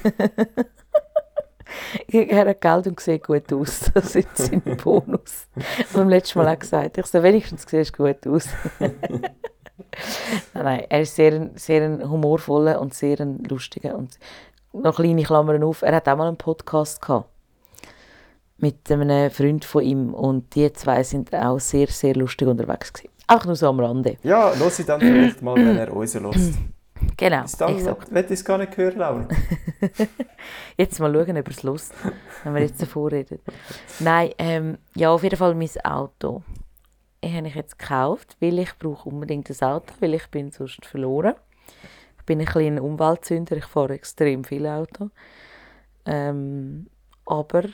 [2.09, 3.91] er hat Geld und sieht gut aus.
[3.95, 5.49] Das ist sein Bonus.
[5.55, 8.49] Und beim letzten Mal auch gesagt, ich so, wenigstens siehst du gut aus.
[8.79, 9.31] nein,
[10.55, 13.97] nein, er ist sehr, sehr humorvoller und sehr lustiger.
[13.97, 14.19] Und
[14.73, 17.29] noch kleine Klammern auf, er hat auch mal einen Podcast gehabt
[18.59, 23.13] mit einem Freund von ihm und die zwei sind auch sehr, sehr lustig unterwegs gewesen.
[23.29, 24.17] Auch nur so am Rande.
[24.23, 26.37] Ja, los ich dann vielleicht mal, wenn er uns hört.
[27.17, 28.09] Genau, dann exakt.
[28.13, 29.29] ich es gar nicht hören, Laura.
[30.77, 31.95] Jetzt mal schauen, ob es lust,
[32.45, 33.39] wenn wir jetzt davor reden.
[34.01, 36.43] Nein, ähm, ja, auf jeden Fall mein Auto.
[37.21, 40.85] Ich habe ich jetzt gekauft, weil ich brauche unbedingt ein Auto, weil ich bin sonst
[40.85, 41.35] verloren.
[42.19, 45.11] Ich bin ein kleiner Umweltsünder, ich fahre extrem viel Auto.
[46.05, 46.89] Ähm,
[47.25, 47.65] aber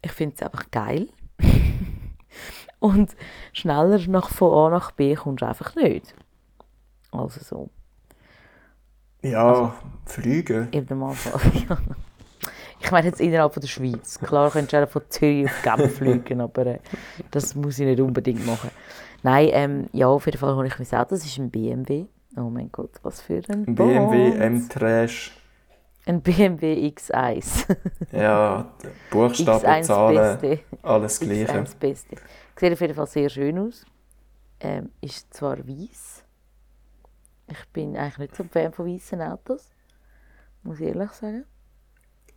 [0.00, 1.08] ich finde es einfach geil.
[2.80, 3.14] Und
[3.52, 6.14] schneller nach von A nach B kommst du einfach nicht.
[7.12, 7.70] Also so.
[9.22, 9.72] Ja, Also-
[10.06, 10.68] fliegen.
[10.72, 11.40] Eben am Anfang.
[11.68, 11.78] ja.
[12.80, 14.18] Ich meine jetzt innerhalb von der Schweiz.
[14.18, 16.78] Klar könntest du auch von Zürich auf Genf fliegen, aber äh,
[17.30, 18.70] das muss ich nicht unbedingt machen.
[19.22, 21.10] Nein, ähm, ja, auf jeden Fall habe ich mein Auto.
[21.14, 22.06] Das ist ein BMW.
[22.36, 24.32] Oh mein Gott, was für ein Ein BMW.
[24.36, 25.32] M-Trash.
[26.06, 27.76] Ein BMW X1.
[28.12, 28.72] Ja,
[29.10, 30.58] Buchstaben, X1 Zahlen, Beste.
[30.82, 31.46] alles Gleiche.
[31.52, 32.16] X1 Beste.
[32.58, 33.84] Sieht auf jeden Fall sehr schön aus.
[34.58, 36.21] Ähm, ist zwar weiß.
[37.48, 39.70] Ich bin eigentlich nicht so ein Fan von weißen Autos.
[40.62, 41.44] Muss ich ehrlich sagen.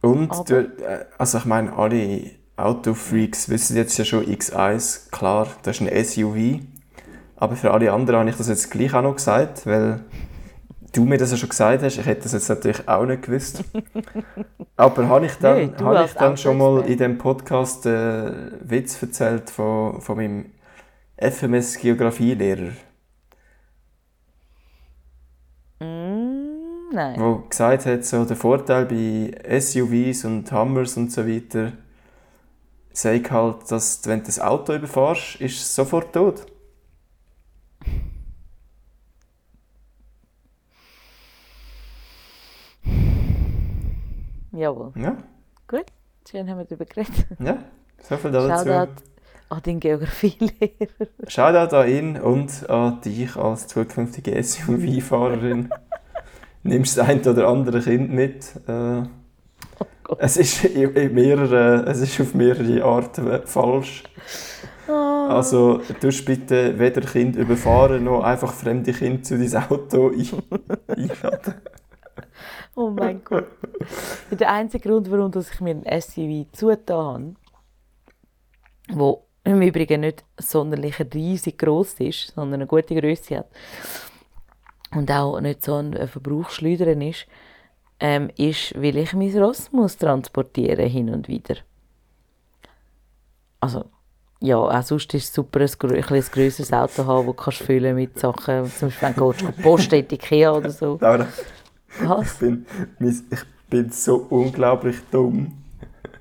[0.01, 5.47] Und Aber- du, äh, also ich meine, alle Autofreaks wissen jetzt ja schon X1, klar,
[5.64, 6.62] das ist ein SUV.
[7.38, 9.99] Aber für alle anderen habe ich das jetzt gleich auch noch gesagt, weil
[10.93, 11.97] du mir das ja schon gesagt hast.
[11.97, 13.64] Ich hätte das jetzt natürlich auch nicht gewusst.
[14.78, 18.32] Aber habe ich dann, du habe ich dann schon mal in dem Podcast äh,
[18.62, 20.45] Witz erzählt von, von meinem
[21.18, 22.72] FMS-Geografielehrer,
[26.96, 27.20] nein.
[27.20, 31.74] der gesagt hat, so der Vorteil bei SUVs und Hummers und so weiter,
[32.93, 36.46] sei halt, dass wenn du das Auto überfährst, ist es sofort tot.
[44.52, 44.93] Jawohl.
[44.96, 45.18] Ja,
[45.68, 45.86] Gut,
[46.30, 47.26] schön haben wir darüber geredet.
[47.39, 47.58] ja,
[48.02, 48.48] so viel dazu.
[48.70, 49.04] Shoutout
[49.50, 51.08] an deinen Geografielehrer.
[51.28, 55.70] Shoutout an ihn und an dich als zukünftige SUV-Fahrerin.
[56.66, 58.43] Nimmst das ein oder andere Kind mit.
[58.68, 59.03] Äh,
[60.03, 60.18] Gott.
[60.20, 64.03] es, ist in, in mehreren, es ist auf mehrere Arten falsch.
[64.88, 70.28] Oh, Also, du bitte weder Kind überfahren noch einfach fremde Kinder zu deinem Auto ein-
[70.88, 71.53] einladen.
[72.76, 73.45] oh mein Gott.
[74.32, 77.36] Der einzige Grund, warum ich mir ein SUV zugetan
[78.89, 83.47] habe, wo im Übrigen nicht sonderlich riesig groß ist, sondern eine gute Größe hat
[84.96, 87.28] und auch nicht so ein Verbrauchsschleuder ist,
[88.00, 91.56] ähm, ist, weil ich mein Ross muss transportieren hin und wieder.
[93.60, 93.86] Also,
[94.41, 97.96] ja, auch sonst ist es super, ein, ein, ein grösseres Auto haben, das kannst füllen
[97.96, 100.98] mit Sachen, zum Beispiel wenn du Post in Ikea oder so.
[101.02, 101.28] Laura,
[101.88, 102.38] ich Was?
[102.38, 102.66] bin,
[103.00, 105.64] ich bin so unglaublich dumm.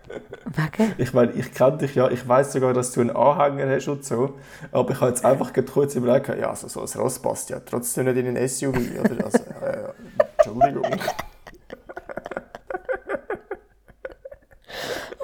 [0.08, 0.94] Wegen?
[0.98, 4.04] Ich meine, ich kenne dich ja, ich weiß sogar, dass du einen Anhänger hast und
[4.04, 4.34] so,
[4.72, 8.04] aber ich habe jetzt einfach kurz überlegt, ja, also so ein Ross passt ja trotzdem
[8.06, 9.24] nicht in ein SUV, oder?
[9.24, 9.94] Also, ja,
[10.38, 11.00] Entschuldigung.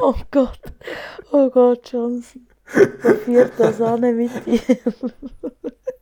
[0.03, 0.59] Oh Gott,
[1.31, 2.47] oh Gott, Johnson.
[3.03, 4.61] Wo führt das an mit dir?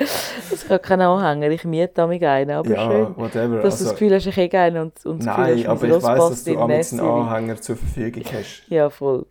[0.00, 3.16] Ich habe keinen Anhänger, ich miete mich einen, aber Ja, schön.
[3.16, 3.60] whatever.
[3.60, 5.84] Dass du das Also, Gefühl hast, ich habe einen und, und das Gefühl nein, aber
[5.86, 7.00] ich weiss, dass du ein einen.
[7.00, 8.62] Anhänger zur Verfügung hast.
[8.68, 9.26] Ja, voll.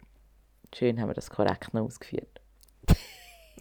[0.75, 2.41] Schön haben wir das korrekt noch ausgeführt.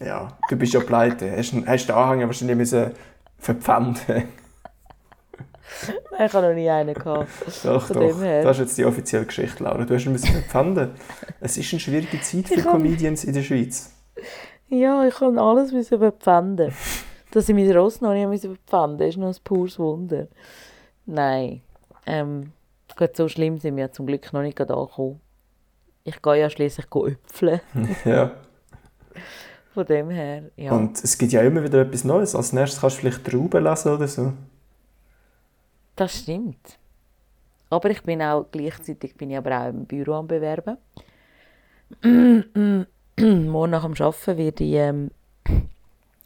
[0.01, 1.29] Ja, du bist ja pleite.
[1.35, 2.91] Hast, hast den Anhänger wahrscheinlich müssen
[3.37, 3.97] verpfänden
[6.11, 7.27] Nein, ich habe noch nie einen gehabt.
[7.65, 8.21] Doch, Von doch.
[8.21, 9.83] Das ist jetzt die offizielle Geschichte, Laura.
[9.83, 10.91] Du hast ihn müssen verpfänden.
[11.41, 13.91] Es ist eine schwierige Zeit für Comedians in der Schweiz.
[14.69, 16.73] Ja, ich kann alles müssen überpfänden.
[17.31, 20.27] Dass ich mein Ross noch nicht müssen überpfänden ist noch ein pures Wunder.
[21.05, 21.61] Nein.
[22.05, 22.51] Ähm,
[22.97, 25.19] gut, so schlimm sind wir zum Glück noch nicht angekommen.
[26.03, 27.61] Ich gehe ja schließlich öpfeln.
[28.05, 28.31] Ja.
[29.73, 30.71] Von dem her, ja.
[30.71, 32.33] Und es gibt ja immer wieder etwas Neues.
[32.33, 34.33] Als nächstes kannst du vielleicht Trauben lesen oder so.
[35.95, 36.79] Das stimmt.
[37.69, 40.77] Aber ich bin auch gleichzeitig bin ich aber auch im Büro am Bewerben.
[43.49, 45.11] Morgen nach dem Arbeiten werde ich ähm,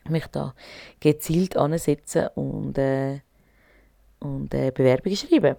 [0.07, 0.53] mich da
[0.99, 3.21] gezielt ansetzen und, äh,
[4.19, 5.55] und äh, Bewerbungen schreiben.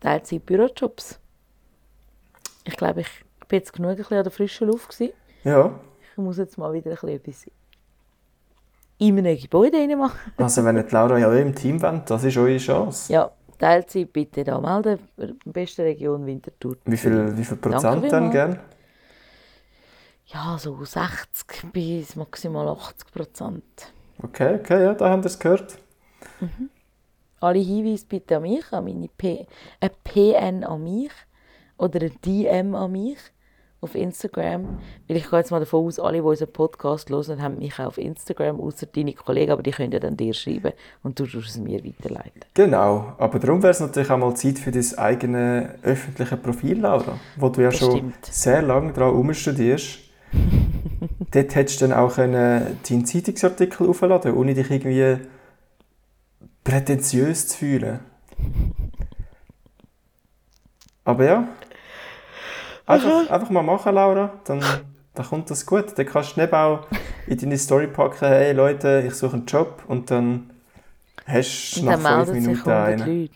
[0.00, 1.20] Teilzeit Bürojobs.
[2.64, 3.08] Ich glaube, ich
[3.48, 5.12] bin jetzt genug ein bisschen an der frischen Luft gewesen.
[5.44, 5.78] Ja.
[6.10, 7.46] Ich muss jetzt mal wieder ein bisschen etwas
[8.98, 10.18] in einem Gebäude rein machen.
[10.36, 13.12] Also wenn die Laura ja auch im Team wollt, das ist eure Chance.
[13.12, 14.98] Ja, Teilzeit bitte da melden.
[15.44, 16.76] Beste Region Winterthur.
[16.84, 18.32] Wie viel, wie viel Prozent dann vielmals.
[18.32, 18.58] gern?
[20.32, 23.92] Ja, so 60 bis maximal 80 Prozent.
[24.22, 25.76] Okay, okay, ja, da haben wir es gehört.
[27.40, 29.46] Alle Hinweise bitte an mich, an meine P
[29.80, 31.10] ein PN an mich
[31.76, 33.18] oder ein DM an mich
[33.82, 34.78] auf Instagram.
[35.06, 37.86] Weil ich gehe jetzt mal davon aus, alle, die unseren Podcast hören, haben mich auch
[37.86, 40.72] auf Instagram, außer deine Kollegen, aber die können ja dann dir schreiben
[41.02, 42.42] und du tust es mir weiterleiten.
[42.54, 47.18] Genau, aber darum wäre es natürlich auch mal Zeit für dein eigene öffentliche Profil, Laura,
[47.36, 50.11] wo du ja Das schon sehr lange daran herumstudierst.
[51.32, 55.18] Dort hättest du dann auch können deinen Zeitungsartikel aufladen ohne dich irgendwie
[56.64, 58.00] prätentiös zu fühlen.
[61.04, 61.48] Aber ja,
[62.86, 64.62] einfach, einfach mal machen, Laura, dann,
[65.14, 65.98] dann kommt das gut.
[65.98, 66.86] Dann kannst du neben auch
[67.26, 70.50] in deine Story packen, hey Leute, ich suche einen Job und dann
[71.26, 73.20] hast du nach fünf Minuten 100 einen.
[73.20, 73.30] Leute.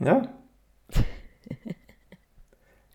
[0.00, 0.22] Ja.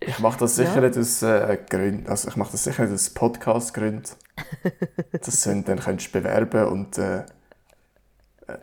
[0.02, 0.88] Ich mache das sicher Ja.
[0.88, 4.10] nicht aus äh, Gründen, also ich mache das sicher nicht aus Podcast-Gründen.
[5.12, 7.24] Das sind, dann könntest du bewerben und äh,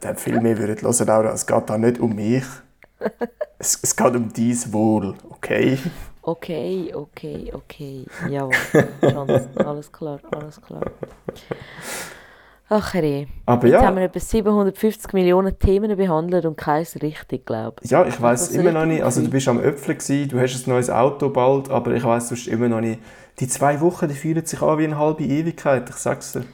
[0.00, 1.32] dann viel mehr würden hören, Laura.
[1.32, 2.44] Es geht da nicht um mich.
[3.58, 5.78] Es, es geht um dein Wohl, okay?
[6.22, 8.06] Okay, okay, okay.
[8.28, 8.54] Jawohl.
[9.56, 10.82] Alles klar, alles klar.
[12.68, 13.28] Ach je.
[13.46, 13.86] Aber Jetzt ja.
[13.86, 17.90] haben wir etwa 750 Millionen Themen behandelt und keins richtig, glaube ich.
[17.90, 19.04] Ja, ich weiß immer noch nicht.
[19.04, 22.28] Also du bist am Öpfel gsi, du hast ein neues Auto bald, aber ich weiß
[22.28, 23.00] sonst immer noch nicht.
[23.38, 25.88] Die zwei Wochen, die fühlen sich an wie eine halbe Ewigkeit.
[25.90, 26.44] Ich sag's dir.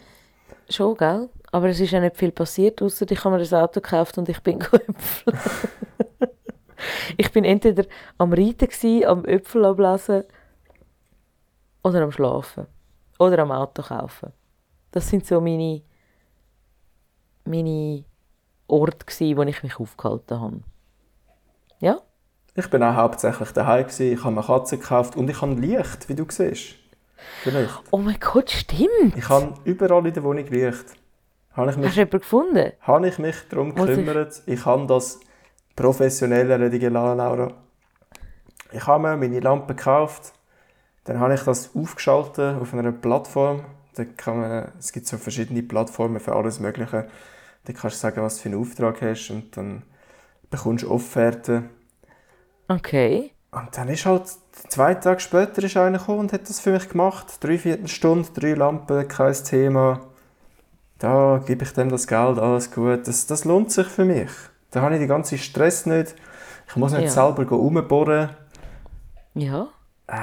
[0.68, 1.30] Schon, gell?
[1.50, 4.28] Aber es ist ja nicht viel passiert, außer ich habe mir das Auto gekauft und
[4.28, 5.34] ich bin Äpfel.
[7.16, 7.84] ich bin entweder
[8.18, 10.24] am Reiten, gsi, am Äpfel ablesen
[11.82, 12.66] oder am Schlafen.
[13.18, 14.32] Oder am Auto kaufen.
[14.90, 15.82] Das sind so meine,
[17.44, 18.04] meine
[18.66, 20.60] Orte, gsi, wo ich mich aufgehalten habe.
[21.80, 22.00] Ja?
[22.54, 24.12] Ich bin auch hauptsächlich daheim gsi.
[24.12, 26.74] Ich habe eine Katze gekauft und ich habe Licht, wie du siehst.
[27.42, 27.82] Vielleicht.
[27.90, 29.16] Oh mein Gott, stimmt!
[29.16, 30.84] Ich habe überall in der Wohnung Licht.
[31.52, 32.72] Habe ich Hast mich, du jemanden gefunden?
[32.80, 34.42] habe ich mich darum gekümmert.
[34.46, 35.20] Ich habe das
[35.76, 37.52] professionell erledigen lassen, Laura.
[38.72, 40.32] Ich habe mir meine Lampe gekauft.
[41.04, 43.64] Dann habe ich das aufgeschaltet auf einer Plattform.
[43.94, 47.08] Da kann man, es gibt so verschiedene Plattformen für alles Mögliche.
[47.64, 49.82] Da kannst du sagen, was du für einen Auftrag hast und dann
[50.50, 51.70] bekommst du Offerten.
[52.68, 53.32] Okay.
[53.50, 54.24] Und dann ist halt,
[54.68, 57.26] zwei Tage später ist einer gekommen und hat das für mich gemacht.
[57.40, 60.00] Drei Viertelstunde, drei Lampen, kein Thema.
[60.98, 63.06] Da gebe ich dem das Geld, alles gut.
[63.06, 64.30] Das, das lohnt sich für mich.
[64.70, 66.14] Da habe ich den ganzen Stress nicht.
[66.68, 67.10] Ich muss nicht Ja.
[67.10, 68.30] selber rumbohren.
[69.34, 69.68] Ja.
[70.06, 70.16] Äh,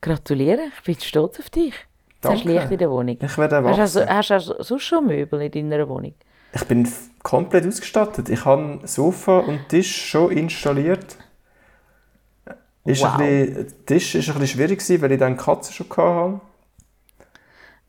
[0.00, 1.74] Gratuliere, ich bin stolz auf dich.
[2.30, 2.60] Jetzt hast du Danke.
[2.60, 3.18] Licht in der Wohnung.
[3.20, 4.00] ich werde Hast du, erwachsen.
[4.00, 6.14] also, hast du also sonst schon Möbel in deiner Wohnung?
[6.52, 6.88] Ich bin
[7.22, 8.28] komplett ausgestattet.
[8.28, 11.18] Ich habe Sofa und Tisch schon installiert.
[12.84, 13.18] Ist Wow.
[13.18, 16.40] ein bisschen, Tisch war ein bisschen schwierig, gewesen, weil ich dann Katzen schon hatte.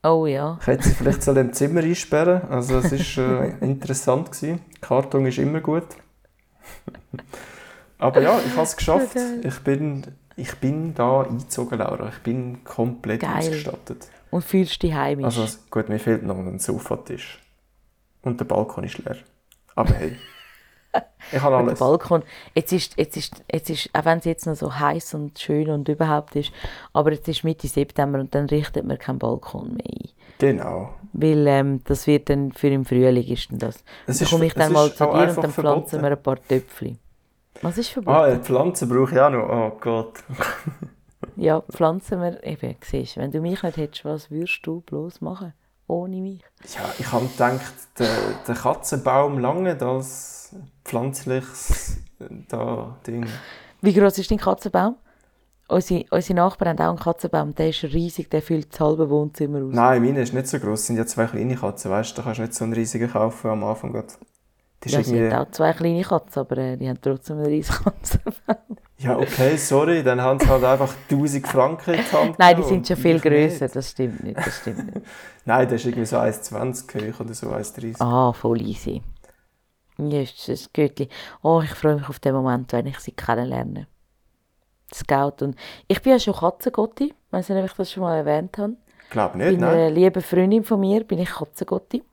[0.03, 0.57] Oh ja.
[0.61, 4.31] Ich hätte sie vielleicht so im Zimmer einsperren Also es war äh, interessant.
[4.31, 4.59] Gewesen.
[4.81, 5.85] Karton ist immer gut.
[7.99, 9.15] Aber ja, ich habe es geschafft.
[9.43, 10.03] Ich bin,
[10.35, 12.09] ich bin da eingezogen, Laura.
[12.09, 13.31] Ich bin komplett Geil.
[13.37, 14.07] ausgestattet.
[14.29, 15.25] Und fühlst dich heimisch.
[15.25, 17.39] Also gut, mir fehlt noch ein Sofatisch.
[18.21, 19.17] Und der Balkon ist leer.
[19.75, 20.17] Aber hey,
[21.31, 21.79] ich habe Und der alles.
[21.79, 22.23] Balkon.
[22.55, 25.69] Jetzt ist, jetzt ist, jetzt ist, auch wenn es jetzt noch so heiß und schön
[25.69, 26.51] und überhaupt ist,
[26.93, 30.09] aber jetzt ist Mitte September und dann richtet man keinen Balkon mehr ein.
[30.39, 30.93] Genau.
[31.13, 33.83] Weil ähm, das wird dann für im Frühling ist denn das.
[34.05, 36.01] Es dann komme ich dann mal zu dir und dann pflanzen verboten.
[36.01, 36.99] wir ein paar Töpfchen.
[37.61, 38.15] Was ist verboten?
[38.15, 39.49] Ah, eine Pflanze brauche ich auch noch.
[39.49, 40.13] Oh Gott.
[41.37, 45.53] Ja, pflanzen wir eben, siehst wenn du mich nicht hättest, was würdest du bloß machen?
[45.87, 46.43] Ohne mich.
[46.75, 48.09] Ja, ich habe gedacht, der,
[48.47, 53.27] der Katzenbaum lange als pflanzliches äh, da Ding.
[53.81, 54.95] Wie groß ist dein Katzenbaum?
[55.69, 59.63] Unsere, unsere Nachbarn haben auch einen Katzenbaum, der ist riesig, der füllt das halbe Wohnzimmer
[59.63, 59.73] aus.
[59.73, 60.79] Nein, meine ist nicht so groß.
[60.79, 62.15] Es sind ja zwei kleine Katzen, weißt du?
[62.15, 63.91] Da kannst du nicht so einen riesigen kaufen am Anfang.
[63.91, 64.17] grad.
[64.83, 67.47] Die ist Ja, sie haben auch zwei kleine Katzen, aber äh, die haben trotzdem einen
[67.47, 68.77] riesigen Katzenbaum.
[68.99, 70.03] Ja, okay, sorry.
[70.03, 73.17] Dann haben sie halt einfach 1000 Franken in die Hand Nein, die sind schon viel
[73.17, 73.75] ich grösser, nicht.
[73.75, 75.05] das stimmt nicht, das stimmt nicht.
[75.45, 78.01] Nein, der ist irgendwie so 1,20 hoch oder so 1,30.
[78.01, 79.01] Ah, voll easy.
[79.99, 81.09] Ja, ist das Göttli.
[81.41, 83.87] Oh, ich freue mich auf den Moment, wenn ich sie kennenlerne.
[84.93, 85.55] Scout und...
[85.87, 88.77] Ich bin ja schon Katzengotti, ich weiß nicht, ob ich das schon mal erwähnt habe.
[89.09, 89.93] Glaube Bei nicht, einer nein.
[89.93, 92.03] lieben Freundin von mir bin ich Katzengotti.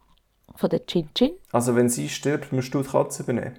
[0.57, 1.33] Von der Chin Chin.
[1.53, 3.57] Also wenn sie stirbt, musst du die Katze übernehmen.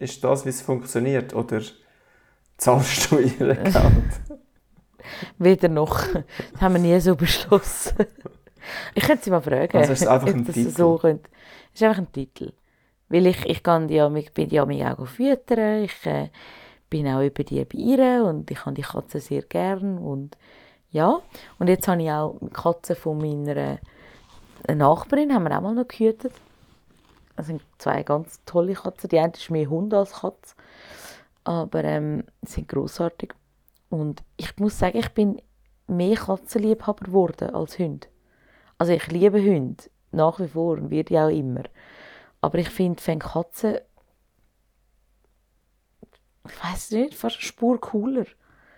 [0.00, 1.34] Ist das, wie es funktioniert?
[1.34, 1.62] Oder
[2.56, 3.74] zahlst du ihr Geld?
[5.38, 6.02] Weder noch.
[6.12, 6.22] Das
[6.60, 7.96] haben wir nie so beschlossen.
[8.94, 10.68] Ich könnte sie mal fragen, Also ist es einfach ein Titel?
[10.68, 11.30] so könnte.
[11.72, 12.52] Ist einfach ein Titel.
[13.08, 16.28] Weil ich, ich kann die, ich bin die auch füttern, ich äh,
[16.90, 20.36] bin auch über die bei ihr und ich habe die Katze sehr gern und
[20.90, 21.20] ja.
[21.58, 23.78] Und jetzt habe ich auch die Katze von meiner
[24.66, 26.32] äh, Nachbarin, haben wir auch mal noch gehütet.
[27.36, 29.08] Das sind zwei ganz tolle Katzen.
[29.08, 30.54] Die eine ist mehr Hund als Katze,
[31.44, 33.32] aber ähm, sind großartig.
[33.88, 35.40] Und ich muss sagen, ich bin
[35.86, 38.08] mehr Katzenliebhaber geworden als Hund.
[38.78, 41.64] Also ich liebe Hunde, nach wie vor und werde ich auch immer.
[42.40, 43.78] Aber ich finde, wenn Katzen,
[46.46, 48.24] ich weiß nicht, fast eine Spur cooler.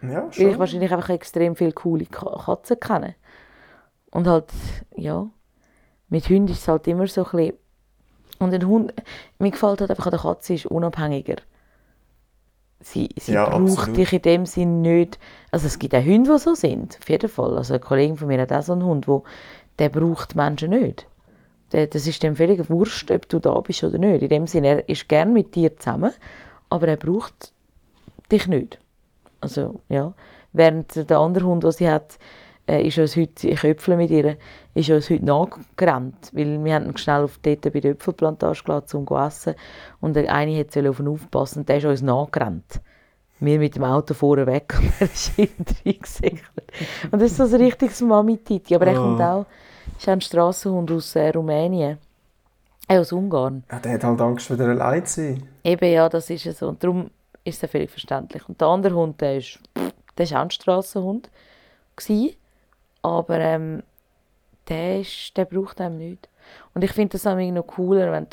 [0.02, 0.44] Ja, schon.
[0.44, 3.14] Weil ich wahrscheinlich einfach extrem viele coole Katzen kenne.
[4.10, 4.52] Und halt,
[4.96, 5.30] ja,
[6.12, 7.54] mit Hunden ist es halt immer so ein bisschen...
[8.38, 8.92] Und ein Hund,
[9.38, 11.36] mir gefällt halt einfach an der Katze, ist unabhängiger.
[12.80, 13.96] Sie, sie Ja, braucht absolut.
[13.96, 15.18] dich in dem Sinn nicht...
[15.50, 17.56] Also es gibt auch Hunde, die so sind, auf jeden Fall.
[17.56, 19.24] Also ein Kollege von mir hat auch so einen Hund, wo,
[19.78, 21.06] der braucht Menschen nicht.
[21.72, 24.22] Der, das ist dem völlig wurscht, ob du da bist oder nicht.
[24.22, 26.12] In dem Sinne, er ist gern mit dir zusammen,
[26.68, 27.54] aber er braucht
[28.30, 28.78] dich nicht.
[29.40, 30.12] Also, ja.
[30.52, 32.18] Während der andere Hund, den sie hat,
[32.72, 34.36] äh, ist uns heute, ich öpfle mit ihr,
[34.74, 36.30] ist uns heute nachgerannt.
[36.32, 39.54] Weil wir haben ihn schnell auf, dort bei der Äpfelplantage gelassen, um zu essen.
[40.00, 42.80] Und der eine hat auf ihn aufpassen und der ist uns nachgerannt.
[43.40, 46.42] Wir mit dem Auto vorne weg und er ist hinten reingesäckelt.
[47.10, 48.74] Und das ist so ein richtiges Mami-Titi.
[48.74, 49.04] Aber er Oh.
[49.04, 49.46] kommt auch,
[49.98, 51.98] ist ein Strassenhund aus äh, Rumänien.
[52.88, 53.64] Äh, aus Ungarn.
[53.70, 55.42] Ja, der hat halt Angst, wieder allein zu sein.
[55.64, 56.68] Eben, ja, das ist ja so.
[56.68, 57.10] Und darum
[57.44, 58.48] ist es ja völlig verständlich.
[58.48, 59.58] Und der andere Hund, der ist,
[60.16, 61.28] der ist auch ein Strassenhund.
[61.96, 62.34] Gewesen,
[63.02, 63.82] aber ähm,
[64.68, 66.28] der, ist, der braucht einem nichts.
[66.74, 68.26] Und ich finde das irgendwie noch cooler, wenn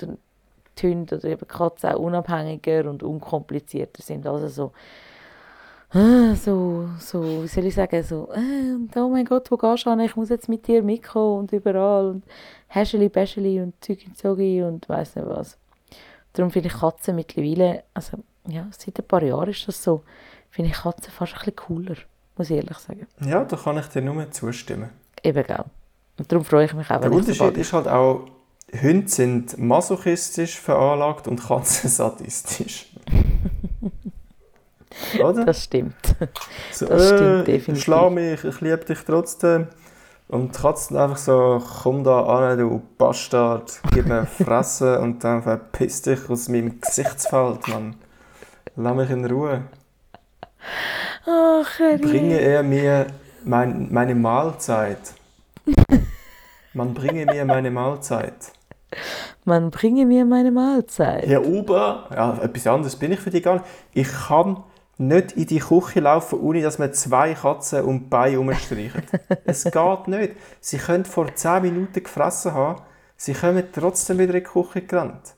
[0.78, 4.26] die Hunde oder eben Katzen auch unabhängiger und unkomplizierter sind.
[4.26, 4.72] Also so,
[5.91, 9.89] ah, so, so wie soll ich sagen, so, und oh mein Gott, wo gehst du
[9.89, 9.99] hin?
[10.01, 12.24] Ich muss jetzt mit dir mitkommen und überall und
[12.67, 15.57] Häscheli, Bäscheli und Zeug und Zogi und weiss nicht was.
[16.34, 18.17] Darum finde ich Katzen mittlerweile, also
[18.47, 20.03] ja, seit ein paar Jahren ist das so,
[20.49, 21.95] finde ich Katzen fast ein bisschen cooler,
[22.39, 23.05] muss ich ehrlich sagen.
[23.23, 24.89] Ja, da kann ich dir nur zustimmen.
[25.23, 25.63] Eben, gell.
[26.17, 28.25] Und darum freue ich mich auch, Der Unterschied bald- ist halt auch,
[28.81, 32.87] Hunde sind masochistisch veranlagt und Katzen sadistisch.
[35.23, 35.45] Oder?
[35.45, 35.95] Das stimmt.
[36.71, 37.83] so, das stimmt äh, definitiv.
[37.83, 39.67] Schlau mich, ich liebe dich trotzdem.
[40.27, 45.41] Und die Katzen einfach so, komm da an, du Bastard, gib mir Fresse und dann
[45.41, 47.95] verpiss dich aus meinem Gesichtsfeld, Mann.
[48.75, 49.63] Lass mich in Ruhe.
[51.26, 51.78] Ach.
[52.01, 53.07] Bringe er mir
[53.43, 55.13] mein, meine Mahlzeit.
[56.74, 58.51] Man bringe mir meine Mahlzeit.
[59.45, 61.26] Man bringe mir meine Mahlzeit.
[61.28, 63.65] Herr Uber, ja, etwas anderes bin ich für dich gar nicht.
[63.93, 64.63] Ich kann
[64.97, 69.03] nicht in die Küche laufen, ohne dass man zwei Katzen um die Beine herumstreichen.
[69.45, 70.34] es geht nicht.
[70.59, 72.82] Sie können vor 10 Minuten gefressen haben,
[73.15, 75.36] sie kommen trotzdem wieder in die Küche gerannt.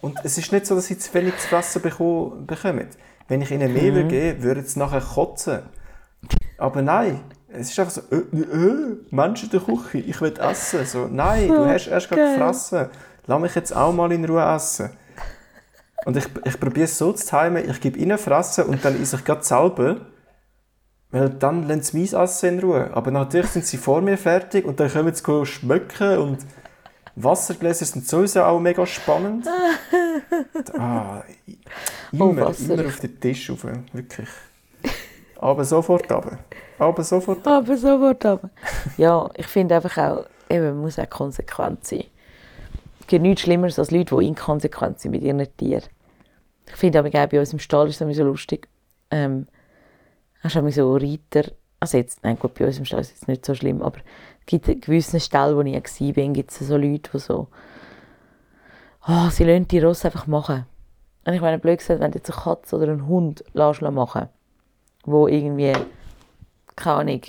[0.00, 2.88] Und es ist nicht so, dass sie zu wenig zu fressen beko- bekommen.
[3.32, 4.08] Wenn ich ihnen mehr mhm.
[4.08, 5.60] gebe, würden sie nachher kotzen.
[6.58, 10.84] Aber nein, es ist einfach so, äh, äh, Mensch in der Küche, ich will essen.
[10.84, 12.88] So, nein, du hast erst gerade gefressen.
[13.24, 14.90] Lass mich jetzt auch mal in Ruhe essen.
[16.04, 19.16] Und ich, ich probiere es so zu timen, ich gebe ihnen Fressen und dann esse
[19.16, 20.02] ich gerade selber.
[21.10, 22.90] Weil dann lassen sie mein Essen in Ruhe.
[22.92, 26.40] Aber natürlich sind sie vor mir fertig und dann können sie schmecken und
[27.16, 29.46] Wassergläser sind sowieso auch mega spannend.
[30.78, 31.22] ah,
[32.12, 32.74] Oh, immer, Wasser.
[32.74, 34.28] immer auf den Tisch rauf, wirklich.
[35.40, 36.38] Aber sofort runter.
[36.78, 38.50] Aber sofort Aber sofort aber.
[38.96, 42.04] Ja, ich finde einfach auch, eben, man muss auch konsequent sein.
[43.00, 45.84] Es gibt nichts Schlimmeres als Leute, die inkonsequent sind mit ihren Tieren.
[46.66, 48.68] Ich finde aber auch bei uns im Stall ist es so lustig.
[49.10, 49.46] Ähm,
[50.42, 51.50] hast du so Reiter,
[51.80, 53.98] also jetzt, nein gut, bei uns im Stall ist es nicht so schlimm, aber
[54.46, 57.48] gibt gewissen Ställen, wo ich war, bin, gibt es so Leute, die so,
[59.06, 60.66] oh, sie lassen die Rosse einfach machen.
[61.24, 64.28] Und ich meine, blöd gesagt, wenn du jetzt eine Katze oder einen Hund lässt machen
[65.04, 65.72] wo irgendwie,
[66.76, 67.20] keine Ahnung,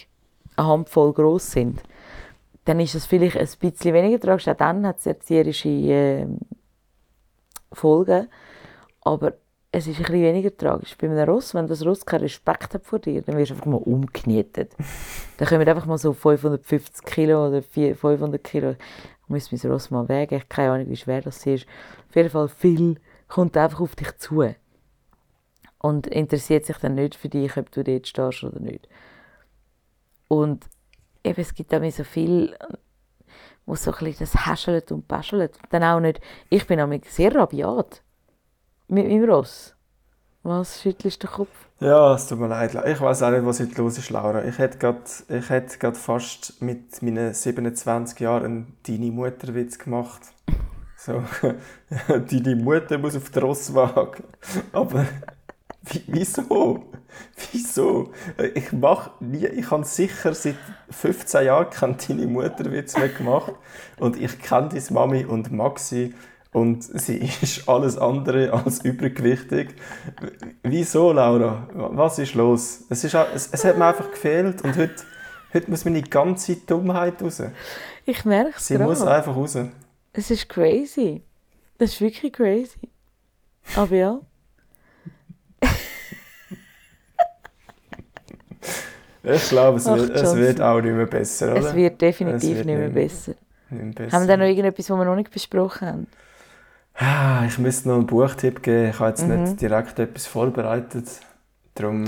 [0.55, 1.81] eine Handvoll gross sind,
[2.65, 4.47] dann ist es vielleicht ein bisschen weniger tragisch.
[4.47, 6.27] Auch dann hat es erzieherische äh,
[7.71, 8.29] Folgen.
[9.01, 9.33] Aber
[9.75, 10.95] es ist ein bisschen weniger tragisch.
[10.95, 13.65] Bei einem Ross, wenn das Ross keinen Respekt hat vor dir, dann wirst du einfach
[13.65, 14.75] mal umgenietet.
[15.37, 18.75] dann kommen einfach mal so 550 Kilo oder 400, 500 Kilo.
[19.23, 20.35] Ich muss mein Ross mal wägen.
[20.35, 21.65] Ich habe keine Ahnung, wie schwer das ist.
[22.07, 24.53] Auf jeden Fall viel kommt einfach auf dich zu.
[25.79, 28.87] Und interessiert sich dann nicht für dich, ob du dort stehst oder nicht.
[30.27, 30.65] Und
[31.23, 32.55] eben, es gibt auch so viel,
[33.65, 35.57] wo so ein bisschen das häschelt und päschelt.
[35.71, 36.21] Dann auch nicht,
[36.51, 38.03] ich bin nämlich sehr rabiat
[38.87, 39.75] mit meinem Ross.
[40.43, 41.63] Was, schüttelst du den Kopf?
[41.79, 42.75] Ja, es tut mir leid.
[42.85, 44.43] Ich weiß auch nicht, was heute los ist, Laura.
[44.43, 50.21] Ich hätte gerade, ich hätte gerade fast mit meinen 27 Jahren einen deine Mutterwitz gemacht.
[50.97, 51.23] So,
[52.07, 54.23] deine Mutter muss auf den Rosswagen.
[54.73, 55.05] Aber
[55.83, 56.91] wie, wieso?
[57.51, 58.11] Wieso?
[58.55, 60.55] Ich mache nie, ich habe sicher seit
[60.89, 63.53] 15 Jahren keine deine Mutter Witz mehr gemacht.
[63.97, 66.13] Und ich kenne deine Mami und Maxi
[66.53, 69.75] und sie ist alles andere als übergewichtig.
[70.63, 71.67] Wieso, Laura?
[71.73, 72.81] Was ist los?
[72.89, 74.95] Es, ist, es, es hat mir einfach gefehlt und heute,
[75.53, 77.41] heute muss meine ganze Dummheit raus.
[78.05, 78.89] Ich merke es Sie gerade.
[78.89, 79.57] muss einfach raus.
[80.13, 81.23] Es ist crazy.
[81.77, 82.89] Das ist wirklich crazy.
[83.75, 84.19] Aber ja.
[89.25, 91.69] Ich glaube, es, Ach, wird, es wird auch nicht mehr besser, oder?
[91.69, 93.33] Es wird definitiv Es wird nicht mehr nicht mehr- besser.
[93.69, 94.11] Nicht mehr besser.
[94.17, 96.07] Haben wir da noch irgendetwas, was wir noch nicht besprochen haben?
[97.05, 98.89] Ah, Ich müsste noch einen Buchtipp geben.
[98.91, 99.43] Ich habe jetzt Mhm.
[99.43, 101.07] nicht direkt etwas vorbereitet.
[101.75, 102.05] Darum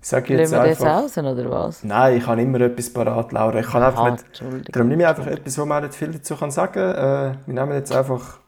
[0.00, 1.02] sage ich Lassen jetzt wir das einfach...
[1.02, 1.84] raus, oder was?
[1.84, 3.58] Nein, ich habe immer etwas parat, Laura.
[3.60, 4.74] Ich kann einfach Ah, nicht...
[4.74, 7.34] Darum nehme ich einfach etwas, wo man nicht viel dazu kann sagen kann.
[7.34, 8.38] Äh, wir nehmen jetzt einfach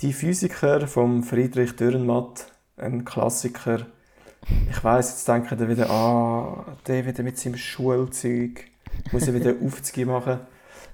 [0.00, 2.46] die Physiker von Friedrich Dürrenmatt,
[2.78, 3.80] ein Klassiker.
[4.70, 8.64] Ich weiß, jetzt denken ihr wieder, ah, der wieder mit seinem Schulzeug,
[9.12, 10.38] muss er wieder Aufzüge machen.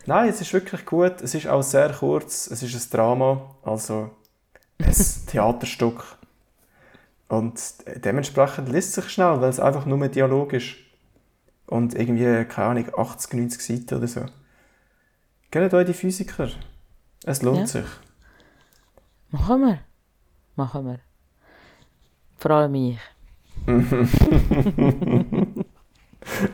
[0.06, 1.20] Nein, es ist wirklich gut.
[1.22, 2.46] Es ist auch sehr kurz.
[2.48, 4.10] Es ist ein Drama, also
[4.78, 4.92] ein
[5.26, 6.04] Theaterstück.
[7.28, 7.60] Und
[8.04, 10.76] dementsprechend liest es sich schnell, weil es einfach nur Dialog ist.
[11.66, 14.26] Und irgendwie, keine Ahnung, 80, 90 Seiten oder so.
[15.50, 16.50] Geht euch die Physiker.
[17.24, 17.66] Es lohnt Ja.
[17.66, 17.86] sich.
[19.30, 19.78] Machen wir.
[20.56, 21.00] Machen wir.
[22.36, 22.98] Vor allem ich.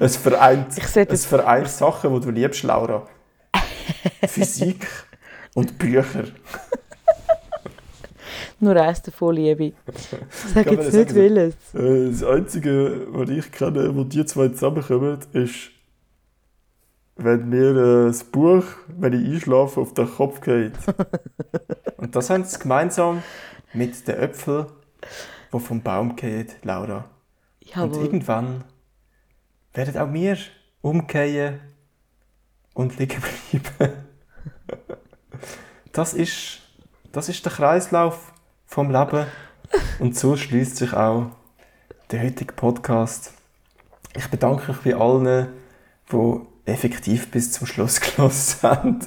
[0.01, 3.07] Es vereint, Ich es vereint Sachen, die du liebst, Laura.
[4.27, 4.87] Physik
[5.55, 6.25] und Bücher.
[8.61, 9.75] Nur eins davon liebe ich.
[10.55, 11.55] Sag jetzt das nicht welches.
[11.75, 15.71] Äh, Das Einzige, was ich kenne, wo die zwei zusammenkommen, ist,
[17.17, 18.65] wenn mir äh, das Buch,
[18.99, 20.73] wenn ich einschlafe, auf den Kopf geht.
[21.97, 23.23] Und das haben sie gemeinsam
[23.73, 24.67] mit den Äpfeln,
[25.53, 27.09] die vom Baum gehen, Laura.
[27.77, 28.05] Und Jawohl.
[28.05, 28.65] irgendwann
[29.73, 30.37] werden auch wir
[30.83, 31.61] umkehren
[32.75, 33.23] und liegen
[33.79, 33.95] bleiben.
[35.93, 36.61] Das ist,
[37.13, 38.33] das ist der Kreislauf
[38.67, 39.27] vom Leben.
[39.99, 41.27] Und so schließt sich auch
[42.11, 43.33] der heutige Podcast.
[44.17, 45.49] Ich bedanke mich bei allen,
[46.13, 48.99] die effektiv bis zum Schluss gelassen haben.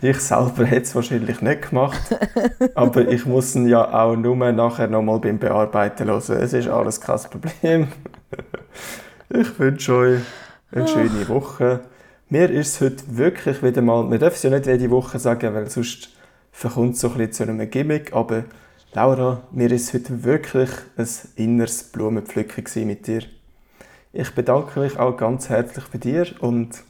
[0.00, 2.16] Ich selber hätte es wahrscheinlich nicht gemacht,
[2.74, 6.38] aber ich muss ihn ja auch nur nachher nochmal beim Bearbeiten hören.
[6.40, 7.88] Es ist alles kein Problem.
[9.30, 10.20] Ich wünsche euch
[10.72, 11.80] eine schöne Woche.
[12.30, 15.54] Mir ist es heute wirklich wieder mal, wir dürfen es ja nicht jede Woche sagen,
[15.54, 16.10] weil sonst
[16.52, 18.44] verkommt es so ein bisschen zu einem Gimmick, aber
[18.92, 20.68] Laura, mir ist es heute wirklich
[20.98, 23.22] ein inneres Blumenpflücken mit dir.
[24.12, 26.82] Ich bedanke mich auch ganz herzlich bei dir und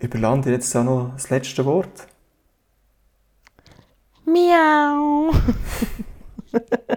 [0.00, 2.08] überlasse dir jetzt auch noch das letzte Wort.
[4.24, 5.30] Miau.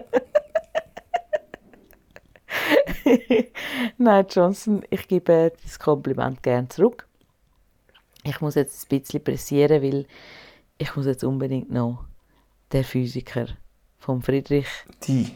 [3.98, 7.06] Nein, Johnson, ich gebe das Kompliment gerne zurück.
[8.24, 10.06] Ich muss jetzt ein bisschen pressieren, weil
[10.78, 12.04] ich muss jetzt unbedingt noch
[12.72, 13.46] der Physiker
[13.98, 14.66] von Friedrich,
[15.06, 15.28] Die,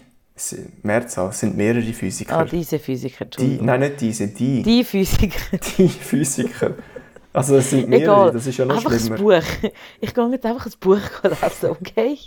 [0.82, 2.38] Mehrzahl, sind mehrere Physiker.
[2.38, 4.62] ah, diese Physiker, die, nein, nicht diese, die.
[4.62, 5.38] Die Physiker.
[5.78, 6.74] Die Physiker.
[7.32, 9.16] Also es sind mehrere, Egal, das ist ja noch einfach schlimmer.
[9.16, 9.70] ein Buch.
[10.00, 12.18] Ich gehe jetzt einfach ein Buch lesen, okay?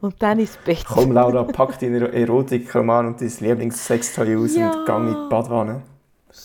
[0.00, 0.84] Und dann ins Bett.
[0.86, 4.70] Komm Laura, pack deinen Erotikroman und dein Lieblingssextoy aus Ja.
[4.72, 5.82] und gang in die Badwanne.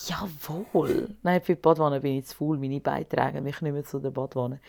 [0.07, 1.15] Jawohl.
[1.23, 2.57] Nein, für die Badwanne bin ich zu faul.
[2.57, 4.59] Meine Beine tragen mich nicht mehr zu der Badwanne.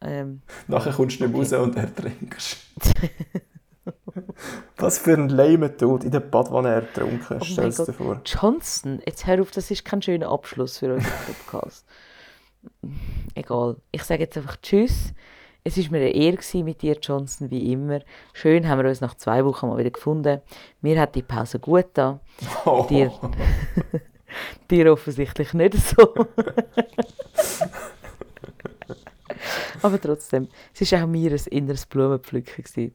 [0.00, 2.58] Ähm, Nachher kommst du nicht raus und ertrinkst.
[4.76, 8.20] Was für ein lamer Tod in der Badwanne ertrunken, Oh stell mein dir vor.
[8.24, 11.86] Johnson, jetzt hör auf, das ist kein schöner Abschluss für unseren Podcast.
[13.34, 13.76] Egal.
[13.92, 15.12] Ich sage jetzt einfach Tschüss.
[15.66, 18.00] Es war mir eine Ehre mit dir, Johnson, wie immer.
[18.34, 20.42] Schön haben wir uns nach zwei Wochen mal wieder gefunden.
[20.82, 22.20] Mir hat die Pause gut getan.
[22.66, 22.84] Oh.
[22.88, 23.10] Dir,
[24.70, 26.14] dir offensichtlich nicht so.
[29.82, 32.64] Aber trotzdem, es war auch mir ein inneres Blumenpflücken.
[32.64, 32.94] gewesen.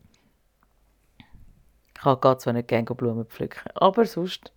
[1.95, 4.53] Ich kann zwar nicht gerne Blumen pflücken, aber sonst,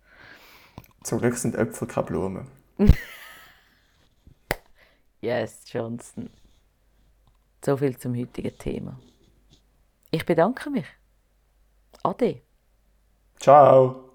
[1.03, 2.47] Zum Glück sind Äpfel keine Blumen.
[5.21, 6.29] yes, Johnson.
[7.63, 8.97] So viel zum heutigen Thema.
[10.09, 10.85] Ich bedanke mich.
[12.03, 12.41] Ade.
[13.39, 14.12] Ciao!